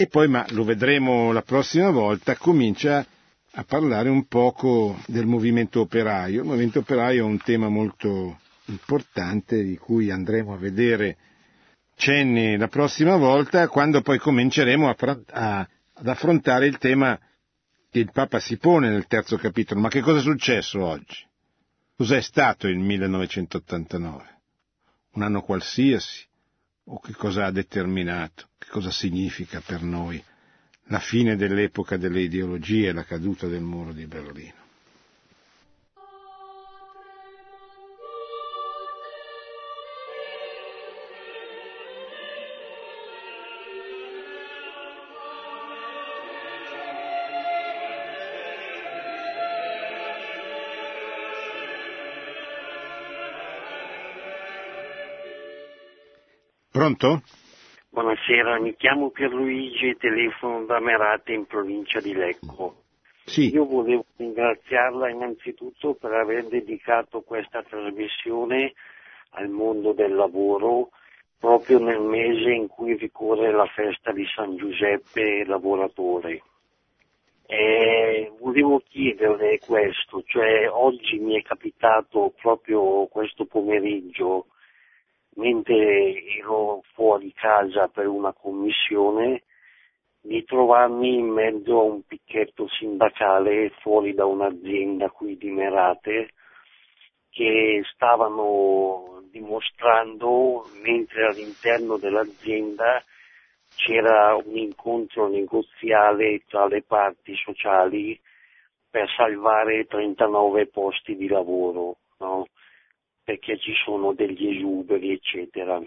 [0.00, 3.04] e poi, ma lo vedremo la prossima volta, comincia
[3.50, 6.42] a parlare un poco del movimento operaio.
[6.42, 11.16] Il movimento operaio è un tema molto importante di cui andremo a vedere
[11.96, 14.96] cenni la prossima volta, quando poi cominceremo a,
[15.30, 15.68] a
[16.00, 17.18] ad affrontare il tema
[17.90, 19.80] che il Papa si pone nel terzo capitolo.
[19.80, 21.26] Ma che cosa è successo oggi?
[21.96, 24.40] Cos'è stato il 1989?
[25.14, 26.24] Un anno qualsiasi?
[26.90, 28.48] O che cosa ha determinato?
[28.56, 30.22] Che cosa significa per noi
[30.84, 34.57] la fine dell'epoca delle ideologie e la caduta del muro di Berlino?
[56.78, 57.22] Pronto?
[57.90, 62.84] Buonasera, mi chiamo Pierluigi e telefono da Merate in provincia di Lecco.
[63.24, 63.50] Sì.
[63.52, 68.74] Io volevo ringraziarla innanzitutto per aver dedicato questa trasmissione
[69.30, 70.90] al mondo del lavoro
[71.36, 76.44] proprio nel mese in cui ricorre la festa di San Giuseppe lavoratore.
[77.44, 84.46] E volevo chiederle questo, cioè oggi mi è capitato proprio questo pomeriggio,
[85.38, 89.42] mentre ero fuori casa per una commissione,
[90.20, 96.30] di trovarmi in mezzo a un picchetto sindacale fuori da un'azienda qui di Merate
[97.30, 103.02] che stavano dimostrando mentre all'interno dell'azienda
[103.76, 108.18] c'era un incontro negoziale tra le parti sociali
[108.90, 112.48] per salvare 39 posti di lavoro, no?
[113.28, 115.78] Perché ci sono degli esuberi, eccetera.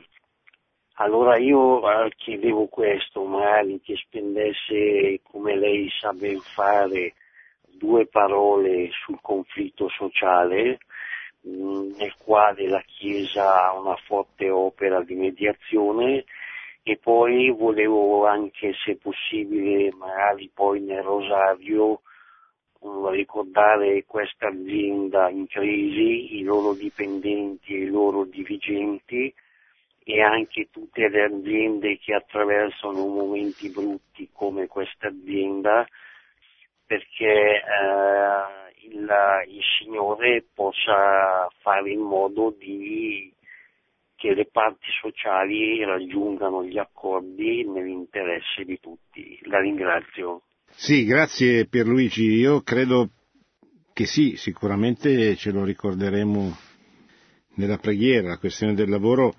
[0.97, 7.15] Allora io eh, chiedevo questo, magari che spendesse, come lei sa ben fare,
[7.63, 10.77] due parole sul conflitto sociale,
[11.47, 16.25] mm, nel quale la Chiesa ha una forte opera di mediazione
[16.83, 22.01] e poi volevo anche, se possibile, magari poi nel Rosario,
[23.11, 29.34] ricordare questa azienda in crisi, i loro dipendenti e i loro dirigenti
[30.03, 35.86] e anche tutte le aziende che attraversano momenti brutti come questa azienda
[36.86, 39.09] perché eh, il,
[39.47, 43.32] il Signore possa fare in modo di
[44.15, 49.39] che le parti sociali raggiungano gli accordi nell'interesse di tutti.
[49.45, 50.43] La ringrazio.
[50.76, 52.24] Sì, grazie Pierluigi.
[52.24, 53.11] Io credo
[53.93, 56.57] che sì, sicuramente ce lo ricorderemo
[57.55, 58.30] nella preghiera.
[58.30, 59.36] La questione del lavoro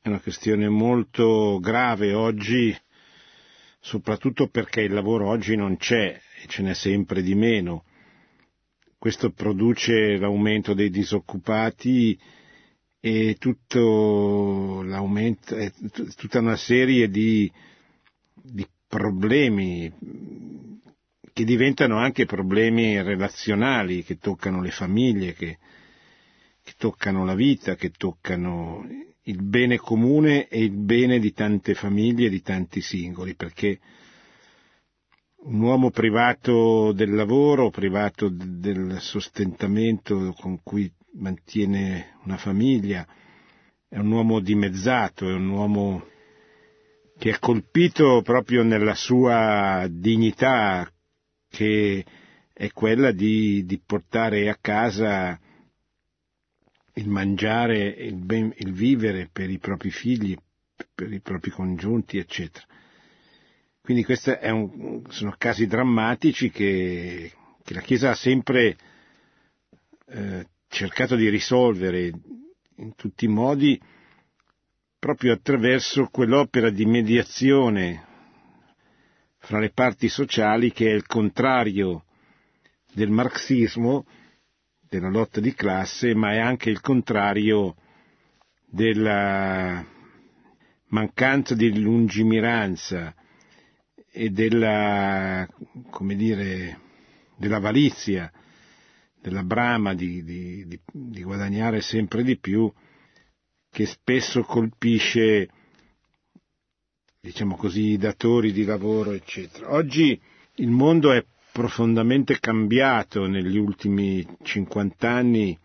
[0.00, 2.76] è una questione molto grave oggi,
[3.80, 7.84] soprattutto perché il lavoro oggi non c'è e ce n'è sempre di meno.
[8.98, 12.18] Questo produce l'aumento dei disoccupati
[13.00, 13.78] e tutta
[16.40, 17.50] una serie di,
[18.34, 19.92] di problemi
[21.32, 25.58] che diventano anche problemi relazionali, che toccano le famiglie, che,
[26.64, 28.84] che toccano la vita, che toccano
[29.22, 33.78] il bene comune e il bene di tante famiglie e di tanti singoli, perché
[35.42, 43.06] un uomo privato del lavoro, privato del sostentamento con cui mantiene una famiglia,
[43.88, 46.04] è un uomo dimezzato, è un uomo
[47.18, 50.88] che è colpito proprio nella sua dignità,
[51.48, 52.04] che
[52.52, 55.38] è quella di, di portare a casa
[56.94, 60.36] il mangiare, il, ben, il vivere per i propri figli,
[60.94, 62.64] per i propri congiunti, eccetera.
[63.80, 64.32] Quindi questi
[65.08, 67.32] sono casi drammatici che,
[67.64, 68.76] che, la Chiesa ha sempre
[70.06, 72.12] eh, cercato di risolvere
[72.76, 73.80] in tutti i modi
[74.98, 78.04] proprio attraverso quell'opera di mediazione
[79.38, 82.04] fra le parti sociali che è il contrario
[82.92, 84.06] del marxismo,
[84.88, 87.76] della lotta di classe, ma è anche il contrario
[88.66, 89.84] della
[90.88, 93.14] mancanza di lungimiranza
[94.10, 95.46] e della,
[95.90, 96.80] come dire,
[97.36, 98.30] dell'avalizia
[99.20, 102.72] della brama di, di, di, di guadagnare sempre di più,
[103.78, 105.48] che spesso colpisce,
[107.20, 109.72] diciamo così, i datori di lavoro, eccetera.
[109.72, 110.20] Oggi
[110.56, 115.56] il mondo è profondamente cambiato negli ultimi 50 anni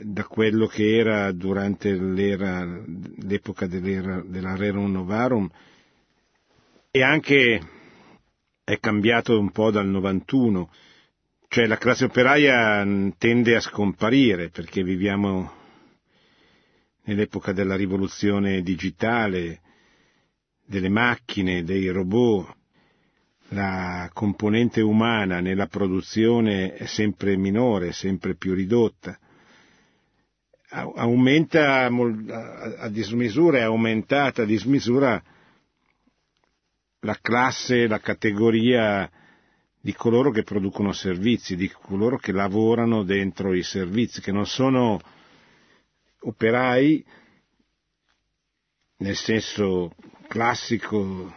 [0.00, 5.50] da quello che era durante l'epoca dell'era, della Rerum Novarum
[6.90, 7.60] e anche
[8.64, 10.70] è cambiato un po' dal 91
[11.48, 12.86] cioè la classe operaia
[13.18, 15.57] tende a scomparire perché viviamo
[17.08, 19.60] nell'epoca della rivoluzione digitale,
[20.66, 22.54] delle macchine, dei robot,
[23.48, 29.18] la componente umana nella produzione è sempre minore, sempre più ridotta.
[30.70, 35.22] Aumenta a dismisura, è aumentata a dismisura
[37.00, 39.10] la classe, la categoria
[39.80, 45.00] di coloro che producono servizi, di coloro che lavorano dentro i servizi, che non sono
[46.20, 47.04] operai
[48.98, 49.94] nel senso
[50.26, 51.32] classico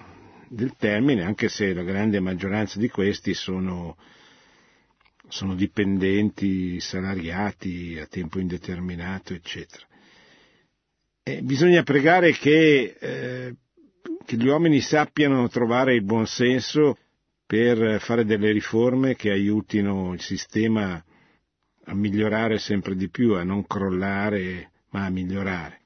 [0.50, 3.98] del termine, anche se la grande maggioranza di questi sono,
[5.28, 9.86] sono dipendenti, salariati a tempo indeterminato, eccetera.
[11.24, 13.56] E bisogna pregare che, eh,
[14.26, 16.98] che gli uomini sappiano trovare il buon senso
[17.46, 21.02] per fare delle riforme che aiutino il sistema
[21.86, 25.80] a migliorare sempre di più, a non crollare, ma a migliorare.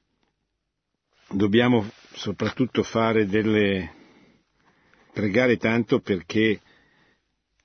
[1.28, 3.92] Dobbiamo soprattutto fare delle
[5.12, 6.60] pregare tanto perché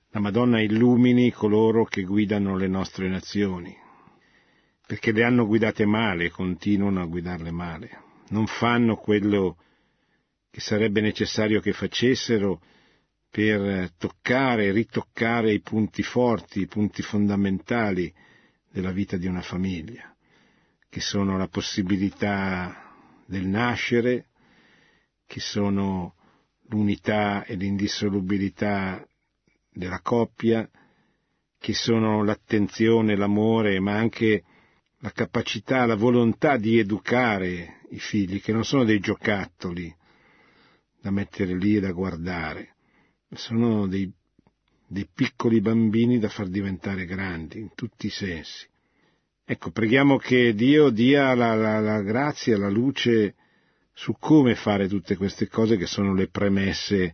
[0.09, 3.75] la Madonna illumini coloro che guidano le nostre nazioni,
[4.85, 8.01] perché le hanno guidate male continuano a guidarle male.
[8.29, 9.57] Non fanno quello
[10.49, 12.61] che sarebbe necessario che facessero
[13.31, 18.13] per toccare e ritoccare i punti forti, i punti fondamentali
[18.69, 20.13] della vita di una famiglia,
[20.89, 22.93] che sono la possibilità
[23.25, 24.27] del nascere,
[25.25, 26.15] che sono
[26.67, 29.07] l'unità e l'indissolubilità
[29.71, 30.69] della coppia,
[31.57, 34.43] che sono l'attenzione, l'amore, ma anche
[34.99, 39.93] la capacità, la volontà di educare i figli, che non sono dei giocattoli
[40.99, 42.70] da mettere lì e da guardare,
[43.33, 44.11] sono dei,
[44.87, 48.67] dei piccoli bambini da far diventare grandi in tutti i sensi.
[49.45, 53.35] Ecco, preghiamo che Dio dia la, la, la grazia, la luce
[53.93, 57.13] su come fare tutte queste cose che sono le premesse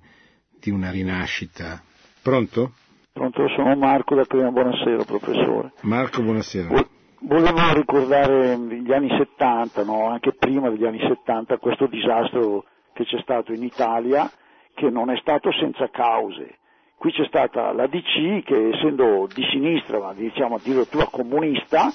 [0.60, 1.82] di una rinascita.
[2.22, 2.74] Pronto?
[3.12, 5.72] Pronto, sono Marco da prima, buonasera professore.
[5.82, 6.86] Marco, buonasera.
[7.22, 10.08] Volevo ricordare gli anni 70, no?
[10.08, 14.30] anche prima degli anni 70, questo disastro che c'è stato in Italia,
[14.78, 16.60] che non è stato senza cause.
[16.98, 21.92] Qui c'è stata la DC che essendo di sinistra, ma diciamo addirittura comunista,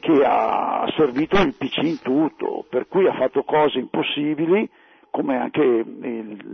[0.00, 4.66] che ha servito il PC in tutto, per cui ha fatto cose impossibili,
[5.10, 5.84] come anche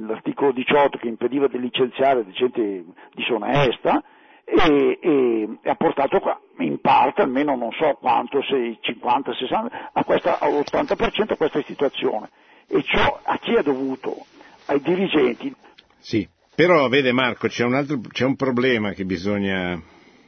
[0.07, 4.03] l'articolo 18 che impediva di licenziare gente disonesta,
[4.45, 6.21] e, e, e, ha portato
[6.59, 12.31] in parte, almeno non so quanto, se 50, 60, a questa, all'80% a questa situazione.
[12.67, 14.27] E ciò a chi è dovuto?
[14.67, 15.55] Ai dirigenti.
[16.01, 19.81] Sì, però vede Marco, c'è un, altro, c'è un problema che bisogna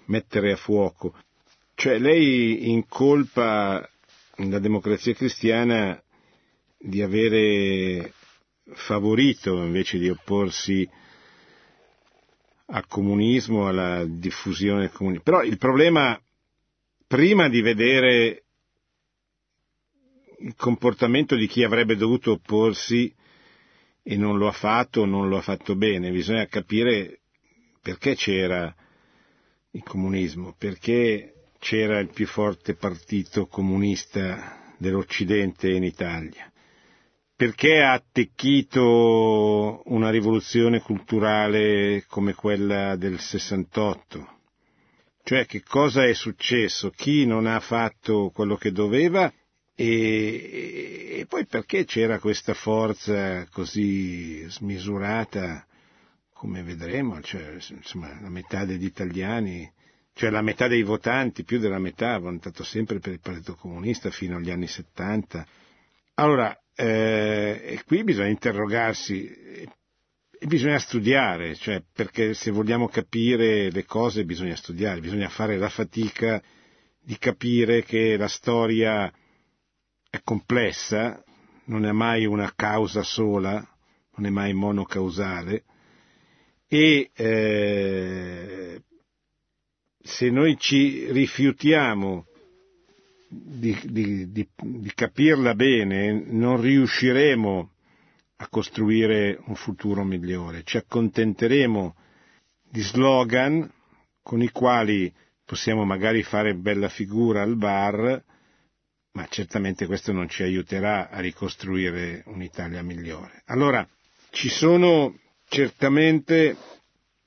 [0.07, 1.15] mettere a fuoco.
[1.75, 3.89] Cioè lei incolpa
[4.37, 6.01] la democrazia cristiana
[6.79, 8.13] di avere
[8.73, 10.89] favorito invece di opporsi
[12.67, 15.25] al comunismo, alla diffusione del comunismo.
[15.25, 16.21] Però il problema,
[17.07, 18.45] prima di vedere
[20.39, 23.13] il comportamento di chi avrebbe dovuto opporsi
[24.11, 27.21] e non lo ha fatto o non lo ha fatto bene, bisogna capire
[27.81, 28.75] perché c'era
[29.71, 36.51] il comunismo, perché c'era il più forte partito comunista dell'Occidente in Italia.
[37.37, 44.39] Perché ha attecchito una rivoluzione culturale come quella del 68?
[45.23, 46.91] Cioè che cosa è successo?
[46.91, 49.33] Chi non ha fatto quello che doveva
[49.75, 55.65] e, e poi perché c'era questa forza così smisurata
[56.33, 59.71] come vedremo, cioè, insomma, la metà degli italiani
[60.21, 64.11] cioè la metà dei votanti, più della metà, ha votato sempre per il Partito Comunista
[64.11, 65.47] fino agli anni 70.
[66.17, 74.25] Allora, eh, qui bisogna interrogarsi e bisogna studiare, cioè perché se vogliamo capire le cose
[74.25, 76.43] bisogna studiare, bisogna fare la fatica
[77.03, 79.11] di capire che la storia
[80.11, 81.23] è complessa,
[81.65, 83.67] non è mai una causa sola,
[84.17, 85.65] non è mai monocausale
[86.73, 88.83] e eh,
[90.03, 92.27] se noi ci rifiutiamo
[93.29, 97.71] di, di, di, di, capirla bene, non riusciremo
[98.37, 100.63] a costruire un futuro migliore.
[100.63, 101.97] Ci accontenteremo
[102.63, 103.69] di slogan
[104.23, 105.13] con i quali
[105.45, 108.23] possiamo magari fare bella figura al bar,
[109.13, 113.43] ma certamente questo non ci aiuterà a ricostruire un'Italia migliore.
[113.47, 113.87] Allora,
[114.31, 116.57] ci sono certamente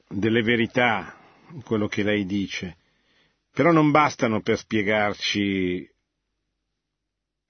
[0.07, 1.17] delle verità
[1.63, 2.77] quello che lei dice,
[3.51, 5.89] però non bastano per spiegarci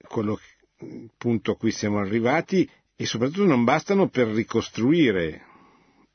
[0.08, 0.40] quello
[0.80, 5.46] il punto a cui siamo arrivati e soprattutto non bastano per ricostruire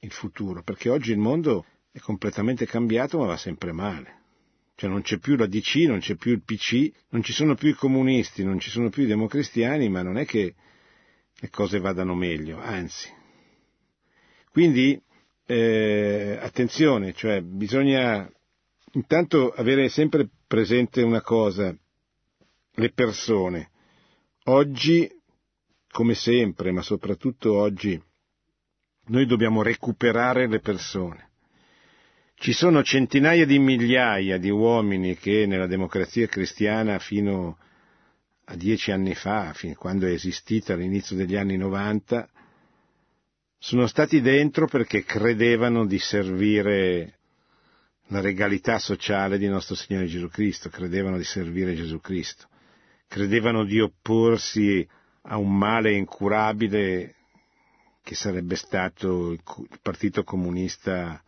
[0.00, 4.16] il futuro, perché oggi il mondo è completamente cambiato ma va sempre male.
[4.78, 7.70] Cioè non c'è più la DC, non c'è più il PC, non ci sono più
[7.70, 10.54] i comunisti, non ci sono più i democristiani, ma non è che
[11.34, 13.12] le cose vadano meglio, anzi.
[14.52, 14.96] Quindi
[15.46, 18.30] eh, attenzione, cioè bisogna
[18.92, 21.76] intanto avere sempre presente una cosa,
[22.70, 23.70] le persone.
[24.44, 25.10] Oggi,
[25.90, 28.00] come sempre, ma soprattutto oggi,
[29.06, 31.27] noi dobbiamo recuperare le persone.
[32.40, 37.58] Ci sono centinaia di migliaia di uomini che nella democrazia cristiana fino
[38.44, 42.28] a dieci anni fa, fin quando è esistita all'inizio degli anni 90,
[43.58, 47.18] sono stati dentro perché credevano di servire
[48.06, 52.46] la regalità sociale di nostro Signore Gesù Cristo, credevano di servire Gesù Cristo,
[53.08, 54.86] credevano di opporsi
[55.22, 57.16] a un male incurabile
[58.00, 59.42] che sarebbe stato il
[59.82, 61.20] Partito Comunista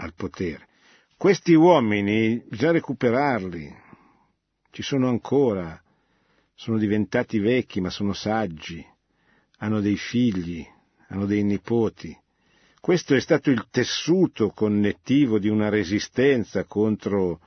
[0.00, 0.66] al potere.
[1.16, 3.76] Questi uomini bisogna recuperarli,
[4.70, 5.80] ci sono ancora,
[6.54, 8.84] sono diventati vecchi ma sono saggi,
[9.58, 10.66] hanno dei figli,
[11.08, 12.16] hanno dei nipoti.
[12.80, 17.40] Questo è stato il tessuto connettivo di una resistenza contro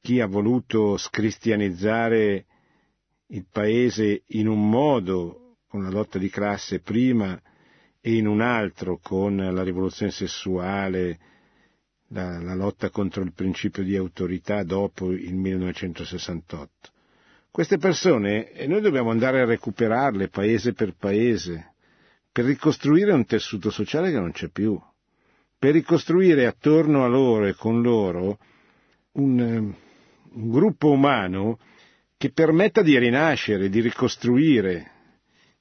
[0.00, 2.46] chi ha voluto scristianizzare
[3.26, 7.38] il paese in un modo con la lotta di classe prima
[8.00, 11.18] e in un altro con la rivoluzione sessuale,
[12.12, 16.70] la, la lotta contro il principio di autorità dopo il 1968.
[17.50, 21.74] Queste persone, e noi dobbiamo andare a recuperarle paese per paese,
[22.30, 24.80] per ricostruire un tessuto sociale che non c'è più,
[25.58, 28.38] per ricostruire attorno a loro e con loro
[29.12, 29.74] un,
[30.32, 31.58] un gruppo umano
[32.16, 34.90] che permetta di rinascere, di ricostruire,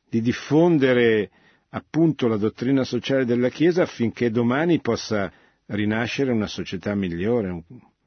[0.09, 1.29] di diffondere
[1.69, 5.31] appunto la dottrina sociale della Chiesa affinché domani possa
[5.71, 7.63] rinascere una società migliore, un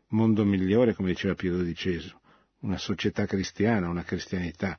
[0.08, 2.12] mondo migliore, come diceva Pio XII,
[2.60, 4.78] una società cristiana, una cristianità.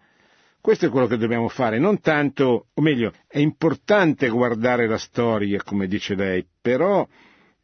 [0.59, 5.61] Questo è quello che dobbiamo fare, non tanto, o meglio, è importante guardare la storia,
[5.63, 7.07] come dice lei, però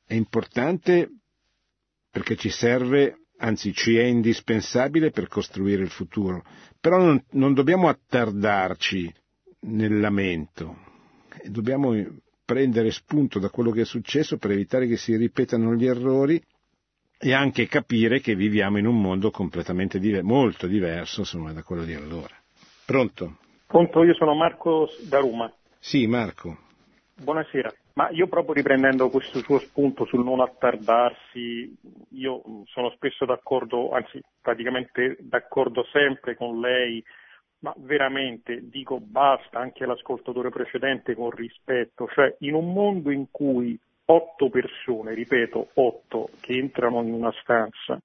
[0.06, 1.10] è importante
[2.12, 6.44] perché ci serve, anzi ci è indispensabile per costruire il futuro.
[6.80, 9.12] Però non, non dobbiamo attardarci
[9.62, 10.78] nel lamento,
[11.46, 11.94] dobbiamo
[12.52, 16.42] prendere spunto da quello che è successo per evitare che si ripetano gli errori
[17.18, 21.86] e anche capire che viviamo in un mondo completamente diver- molto diverso insomma, da quello
[21.86, 22.36] di allora.
[22.86, 23.38] Pronto?
[23.66, 25.50] Pronto, io sono Marco da Roma.
[25.80, 26.58] Sì, Marco.
[27.24, 27.74] Buonasera.
[27.94, 31.74] Ma io proprio riprendendo questo suo spunto sul non attardarsi,
[32.10, 37.02] io sono spesso d'accordo, anzi praticamente d'accordo sempre con lei
[37.62, 43.78] ma veramente dico basta anche l'ascoltatore precedente con rispetto, cioè in un mondo in cui
[44.06, 48.00] otto persone, ripeto, otto che entrano in una stanza,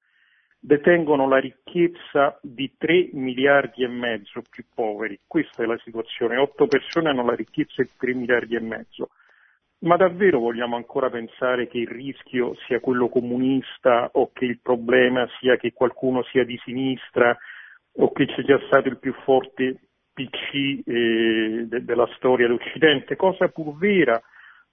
[0.59, 5.21] detengono la ricchezza di 3 miliardi e mezzo più poveri.
[5.27, 6.37] Questa è la situazione.
[6.37, 9.11] Otto persone hanno la ricchezza di 3 miliardi e mezzo.
[9.79, 15.27] Ma davvero vogliamo ancora pensare che il rischio sia quello comunista o che il problema
[15.39, 17.37] sia che qualcuno sia di sinistra
[17.99, 19.81] o che c'è già stato il più forte
[20.13, 24.21] PC eh, de- della storia d'Occidente, cosa pur vera,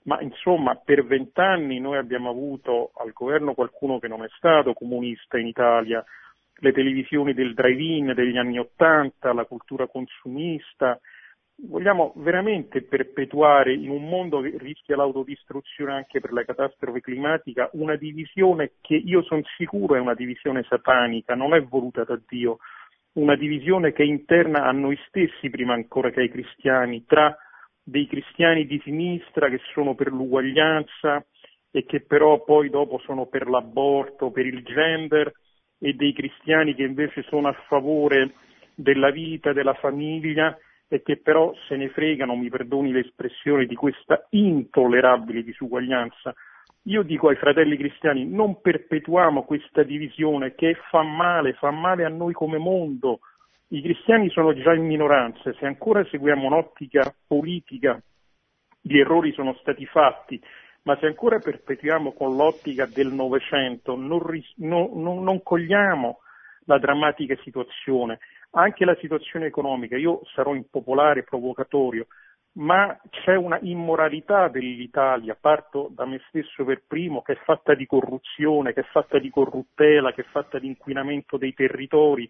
[0.03, 5.37] ma insomma per vent'anni noi abbiamo avuto al governo qualcuno che non è stato comunista
[5.37, 6.03] in Italia,
[6.55, 10.99] le televisioni del drive-in degli anni Ottanta, la cultura consumista,
[11.67, 17.95] vogliamo veramente perpetuare in un mondo che rischia l'autodistruzione anche per la catastrofe climatica una
[17.95, 22.57] divisione che io sono sicuro è una divisione satanica, non è voluta da Dio,
[23.13, 27.35] una divisione che è interna a noi stessi prima ancora che ai cristiani, tra
[27.83, 31.23] dei cristiani di sinistra che sono per l'uguaglianza
[31.69, 35.31] e che però poi dopo sono per l'aborto, per il gender
[35.79, 38.33] e dei cristiani che invece sono a favore
[38.73, 40.57] della vita, della famiglia
[40.87, 46.33] e che però se ne fregano, mi perdoni l'espressione, di questa intollerabile disuguaglianza
[46.83, 52.09] io dico ai fratelli cristiani, non perpetuiamo questa divisione che fa male, fa male a
[52.09, 53.19] noi come mondo.
[53.69, 58.01] I cristiani sono già in minoranza, se ancora seguiamo un'ottica politica,
[58.81, 60.41] gli errori sono stati fatti,
[60.83, 64.21] ma se ancora perpetuiamo con l'ottica del Novecento, non,
[64.57, 66.19] non, non, non cogliamo
[66.65, 68.19] la drammatica situazione,
[68.51, 69.95] anche la situazione economica.
[69.95, 72.07] Io sarò impopolare, provocatorio,
[72.53, 77.85] ma c'è una immoralità dell'Italia, parto da me stesso per primo, che è fatta di
[77.85, 82.29] corruzione, che è fatta di corruttela, che è fatta di inquinamento dei territori,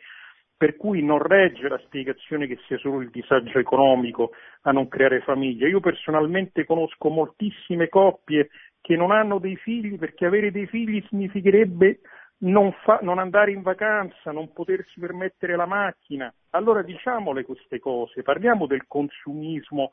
[0.55, 5.19] per cui non regge la spiegazione che sia solo il disagio economico a non creare
[5.21, 5.67] famiglia.
[5.67, 8.49] Io personalmente conosco moltissime coppie
[8.79, 11.99] che non hanno dei figli perché avere dei figli significherebbe
[12.39, 16.33] non, fa, non, andare in vacanza, non potersi permettere la macchina.
[16.51, 19.91] Allora diciamole queste cose, parliamo del consumismo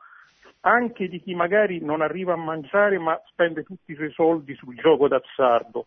[0.60, 4.76] anche di chi magari non arriva a mangiare ma spende tutti i suoi soldi sul
[4.76, 5.86] gioco d'azzardo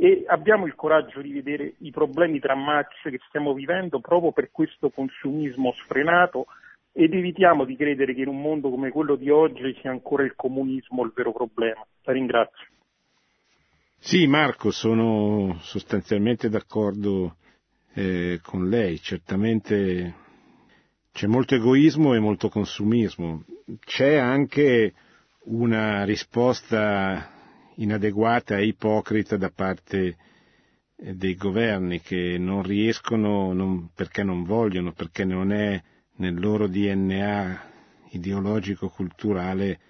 [0.00, 4.90] e abbiamo il coraggio di vedere i problemi drammatici che stiamo vivendo proprio per questo
[4.90, 6.46] consumismo sfrenato
[6.92, 10.34] ed evitiamo di credere che in un mondo come quello di oggi sia ancora il
[10.34, 11.84] comunismo il vero problema.
[12.02, 12.66] La ringrazio.
[13.98, 17.36] Sì, Marco, sono sostanzialmente d'accordo
[17.94, 18.98] eh, con lei.
[19.00, 20.14] Certamente
[21.18, 23.42] c'è molto egoismo e molto consumismo.
[23.80, 24.92] C'è anche
[25.46, 27.28] una risposta
[27.74, 30.16] inadeguata e ipocrita da parte
[30.94, 35.82] eh, dei governi che non riescono non, perché non vogliono, perché non è
[36.18, 37.62] nel loro DNA
[38.10, 39.80] ideologico-culturale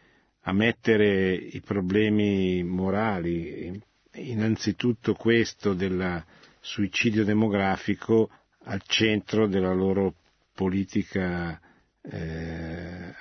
[0.45, 3.79] a mettere i problemi morali,
[4.15, 6.25] innanzitutto questo del
[6.59, 8.31] suicidio demografico,
[8.65, 10.15] al centro della loro
[10.59, 11.61] politica
[12.03, 13.15] eh,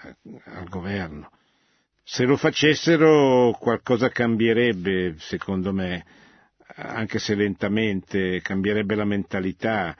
[0.45, 1.29] al governo.
[2.03, 6.03] Se lo facessero qualcosa cambierebbe, secondo me,
[6.77, 9.95] anche se lentamente, cambierebbe la mentalità,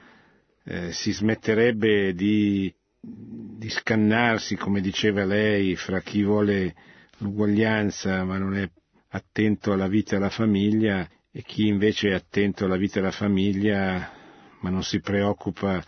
[0.64, 6.74] eh, si smetterebbe di, di scannarsi, come diceva lei, fra chi vuole
[7.18, 8.68] l'uguaglianza ma non è
[9.10, 13.10] attento alla vita e alla famiglia e chi invece è attento alla vita e alla
[13.10, 14.12] famiglia
[14.60, 15.82] ma non si preoccupa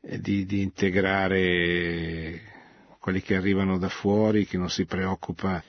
[0.00, 2.40] di, di integrare
[2.98, 5.62] quelli che arrivano da fuori, che non si preoccupa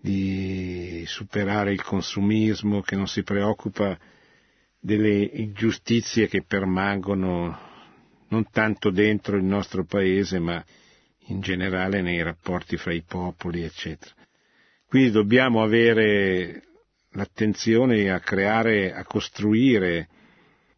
[0.00, 3.98] di superare il consumismo, che non si preoccupa
[4.78, 7.68] delle ingiustizie che permangono
[8.28, 10.64] non tanto dentro il nostro paese, ma
[11.26, 14.14] in generale nei rapporti fra i popoli, eccetera.
[14.86, 16.62] Quindi dobbiamo avere
[17.10, 20.08] l'attenzione a creare, a costruire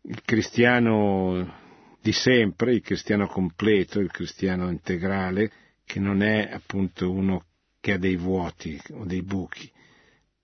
[0.03, 1.61] il cristiano
[2.03, 5.51] di sempre, il cristiano completo, il cristiano integrale,
[5.85, 7.45] che non è appunto uno
[7.81, 9.71] che ha dei vuoti o dei buchi,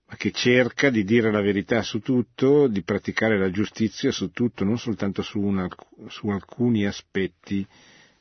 [0.07, 4.63] ma che cerca di dire la verità su tutto, di praticare la giustizia su tutto,
[4.63, 5.67] non soltanto su, una,
[6.07, 7.65] su alcuni aspetti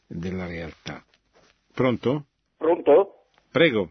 [0.07, 1.05] della realtà.
[1.72, 2.24] Pronto?
[2.57, 3.26] Pronto?
[3.53, 3.91] Prego.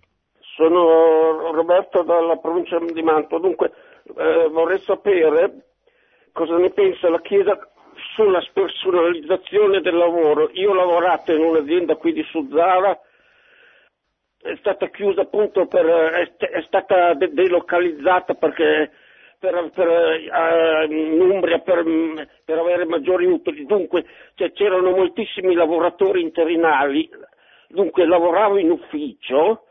[0.57, 3.39] Sono Roberto dalla provincia di Manto.
[3.39, 3.71] Dunque,
[4.17, 5.67] eh, vorrei sapere
[6.33, 7.57] cosa ne pensa la Chiesa
[8.17, 10.49] sulla spersonalizzazione del lavoro.
[10.53, 12.99] Io ho lavorato in un'azienda qui di Suzzara
[14.41, 18.91] è stata chiusa appunto per, è, stata delocalizzata perché
[19.37, 21.83] per, per, uh, in Umbria per,
[22.43, 23.65] per, avere maggiori utili.
[23.65, 27.09] Dunque cioè, c'erano moltissimi lavoratori interinali,
[27.67, 29.65] dunque lavoravo in ufficio,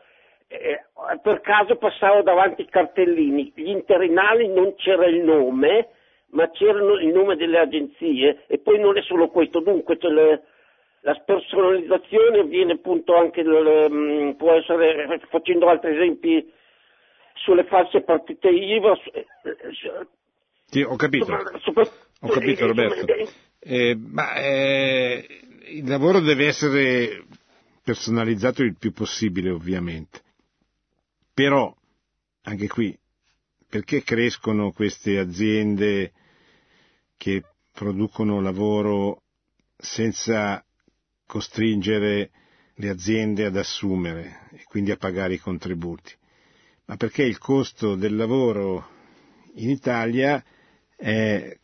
[0.47, 0.85] eh,
[1.21, 5.89] per caso passavo davanti i cartellini, gli interinali non c'era il nome,
[6.31, 10.43] ma c'erano il nome delle agenzie e poi non è solo questo, dunque le,
[11.01, 16.51] la spersonalizzazione avviene appunto anche, mm, può essere, facendo altri esempi,
[17.33, 18.97] sulle false partite IVA.
[19.13, 19.25] Eh,
[20.65, 23.05] sì, ho capito, ho capito Roberto.
[23.59, 25.25] Eh, ma eh,
[25.69, 27.25] il lavoro deve essere
[27.83, 30.21] personalizzato il più possibile, ovviamente.
[31.33, 31.73] Però,
[32.43, 32.97] anche qui,
[33.69, 36.13] perché crescono queste aziende
[37.17, 39.23] che producono lavoro
[39.77, 40.63] senza
[41.25, 42.31] costringere
[42.75, 46.13] le aziende ad assumere e quindi a pagare i contributi,
[46.85, 48.87] ma perché il costo del lavoro
[49.55, 50.43] in Italia
[50.95, 51.57] è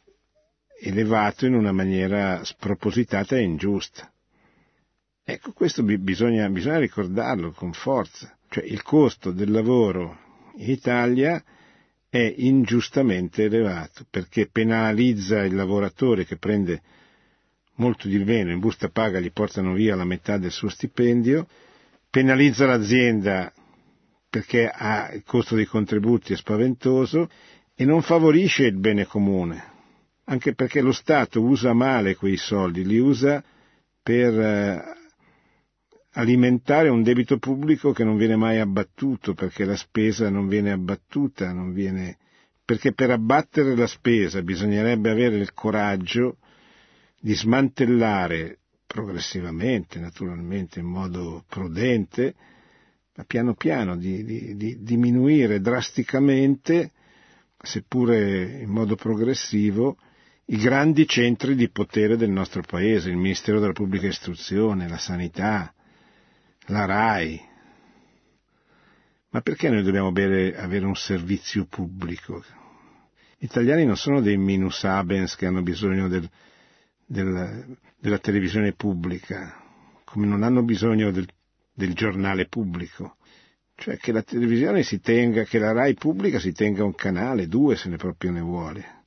[0.82, 4.12] elevato in una maniera spropositata e ingiusta.
[5.24, 10.20] Ecco, questo bisogna, bisogna ricordarlo con forza, cioè il costo del lavoro
[10.58, 11.42] in Italia
[12.14, 16.80] è ingiustamente elevato perché penalizza il lavoratore che prende
[17.78, 21.48] molto di meno, in busta paga gli portano via la metà del suo stipendio,
[22.12, 23.52] penalizza l'azienda
[24.30, 27.28] perché ha il costo dei contributi è spaventoso
[27.74, 29.64] e non favorisce il bene comune,
[30.26, 33.44] anche perché lo Stato usa male quei soldi, li usa
[34.04, 35.03] per eh,
[36.14, 41.52] alimentare un debito pubblico che non viene mai abbattuto, perché la spesa non viene abbattuta,
[41.52, 42.18] non viene...
[42.64, 46.38] perché per abbattere la spesa bisognerebbe avere il coraggio
[47.20, 52.36] di smantellare progressivamente, naturalmente in modo prudente,
[53.16, 56.92] ma piano piano di, di, di diminuire drasticamente,
[57.58, 59.98] seppure in modo progressivo,
[60.48, 65.74] i grandi centri di potere del nostro Paese, il Ministero della Pubblica Istruzione, la Sanità,
[66.68, 67.42] la RAI.
[69.30, 72.44] Ma perché noi dobbiamo avere, avere un servizio pubblico?
[73.38, 76.30] Gli italiani non sono dei minus abens che hanno bisogno del,
[77.06, 77.66] della,
[78.00, 79.62] della televisione pubblica,
[80.04, 81.28] come non hanno bisogno del,
[81.74, 83.18] del giornale pubblico.
[83.76, 87.76] Cioè che la televisione si tenga, che la RAI pubblica si tenga un canale, due
[87.76, 89.04] se ne proprio ne vuole,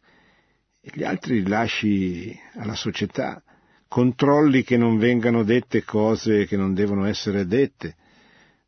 [0.80, 3.42] e gli altri li lasci alla società,
[3.89, 7.95] controlli che non vengano dette cose che non devono essere dette,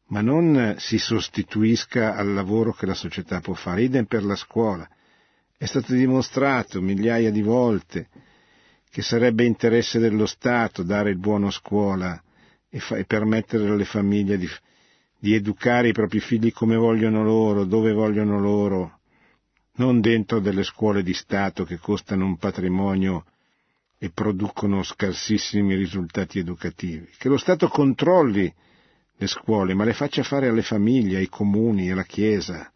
[0.08, 3.82] ma non si sostituisca al lavoro che la società può fare.
[3.82, 4.88] Idem per la scuola.
[5.56, 8.08] È stato dimostrato migliaia di volte
[8.90, 12.20] che sarebbe interesse dello Stato dare il buono scuola
[12.70, 14.48] e, fa, e permettere alle famiglie di,
[15.18, 19.00] di educare i propri figli come vogliono loro, dove vogliono loro,
[19.74, 23.24] non dentro delle scuole di Stato che costano un patrimonio
[23.98, 27.08] e producono scarsissimi risultati educativi.
[27.18, 28.52] Che lo Stato controlli
[29.16, 32.72] le scuole, ma le faccia fare alle famiglie, ai comuni, alla Chiesa,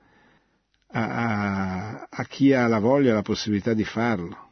[0.88, 4.50] a, a, a chi ha la voglia e la possibilità di farlo.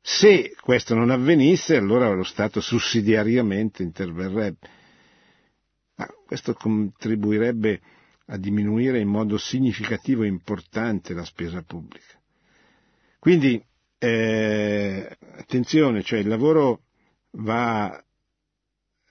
[0.00, 4.68] Se questo non avvenisse, allora lo Stato sussidiariamente interverrebbe.
[5.96, 7.80] Ma questo contribuirebbe
[8.26, 12.20] a diminuire in modo significativo e importante la spesa pubblica.
[13.18, 13.62] Quindi,
[13.98, 16.82] eh, attenzione, cioè il lavoro
[17.32, 18.02] va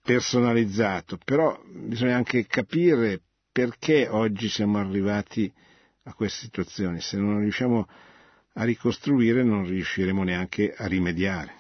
[0.01, 3.21] personalizzato, però bisogna anche capire
[3.51, 5.51] perché oggi siamo arrivati
[6.03, 7.01] a queste situazioni.
[7.01, 7.87] Se non riusciamo
[8.53, 11.53] a ricostruire non riusciremo neanche a rimediare.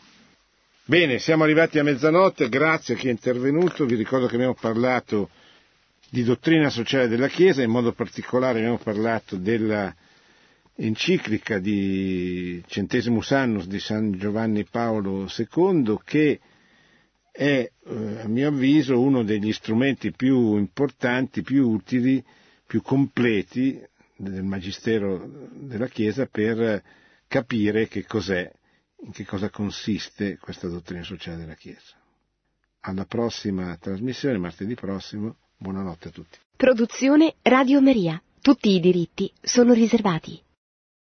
[0.85, 5.29] Bene, siamo arrivati a mezzanotte, grazie a chi è intervenuto, vi ricordo che abbiamo parlato
[6.09, 9.93] di dottrina sociale della Chiesa, in modo particolare abbiamo parlato della
[10.77, 16.39] enciclica di Centesimus Annus di San Giovanni Paolo II che
[17.31, 22.23] è eh, a mio avviso uno degli strumenti più importanti, più utili,
[22.65, 23.79] più completi
[24.15, 26.83] del Magistero della Chiesa per
[27.27, 28.51] capire che cos'è,
[29.03, 31.95] in che cosa consiste questa dottrina sociale della Chiesa.
[32.81, 36.37] Alla prossima trasmissione, martedì prossimo, buonanotte a tutti.
[36.55, 38.21] Produzione Radio Maria.
[38.41, 40.41] Tutti i diritti sono riservati.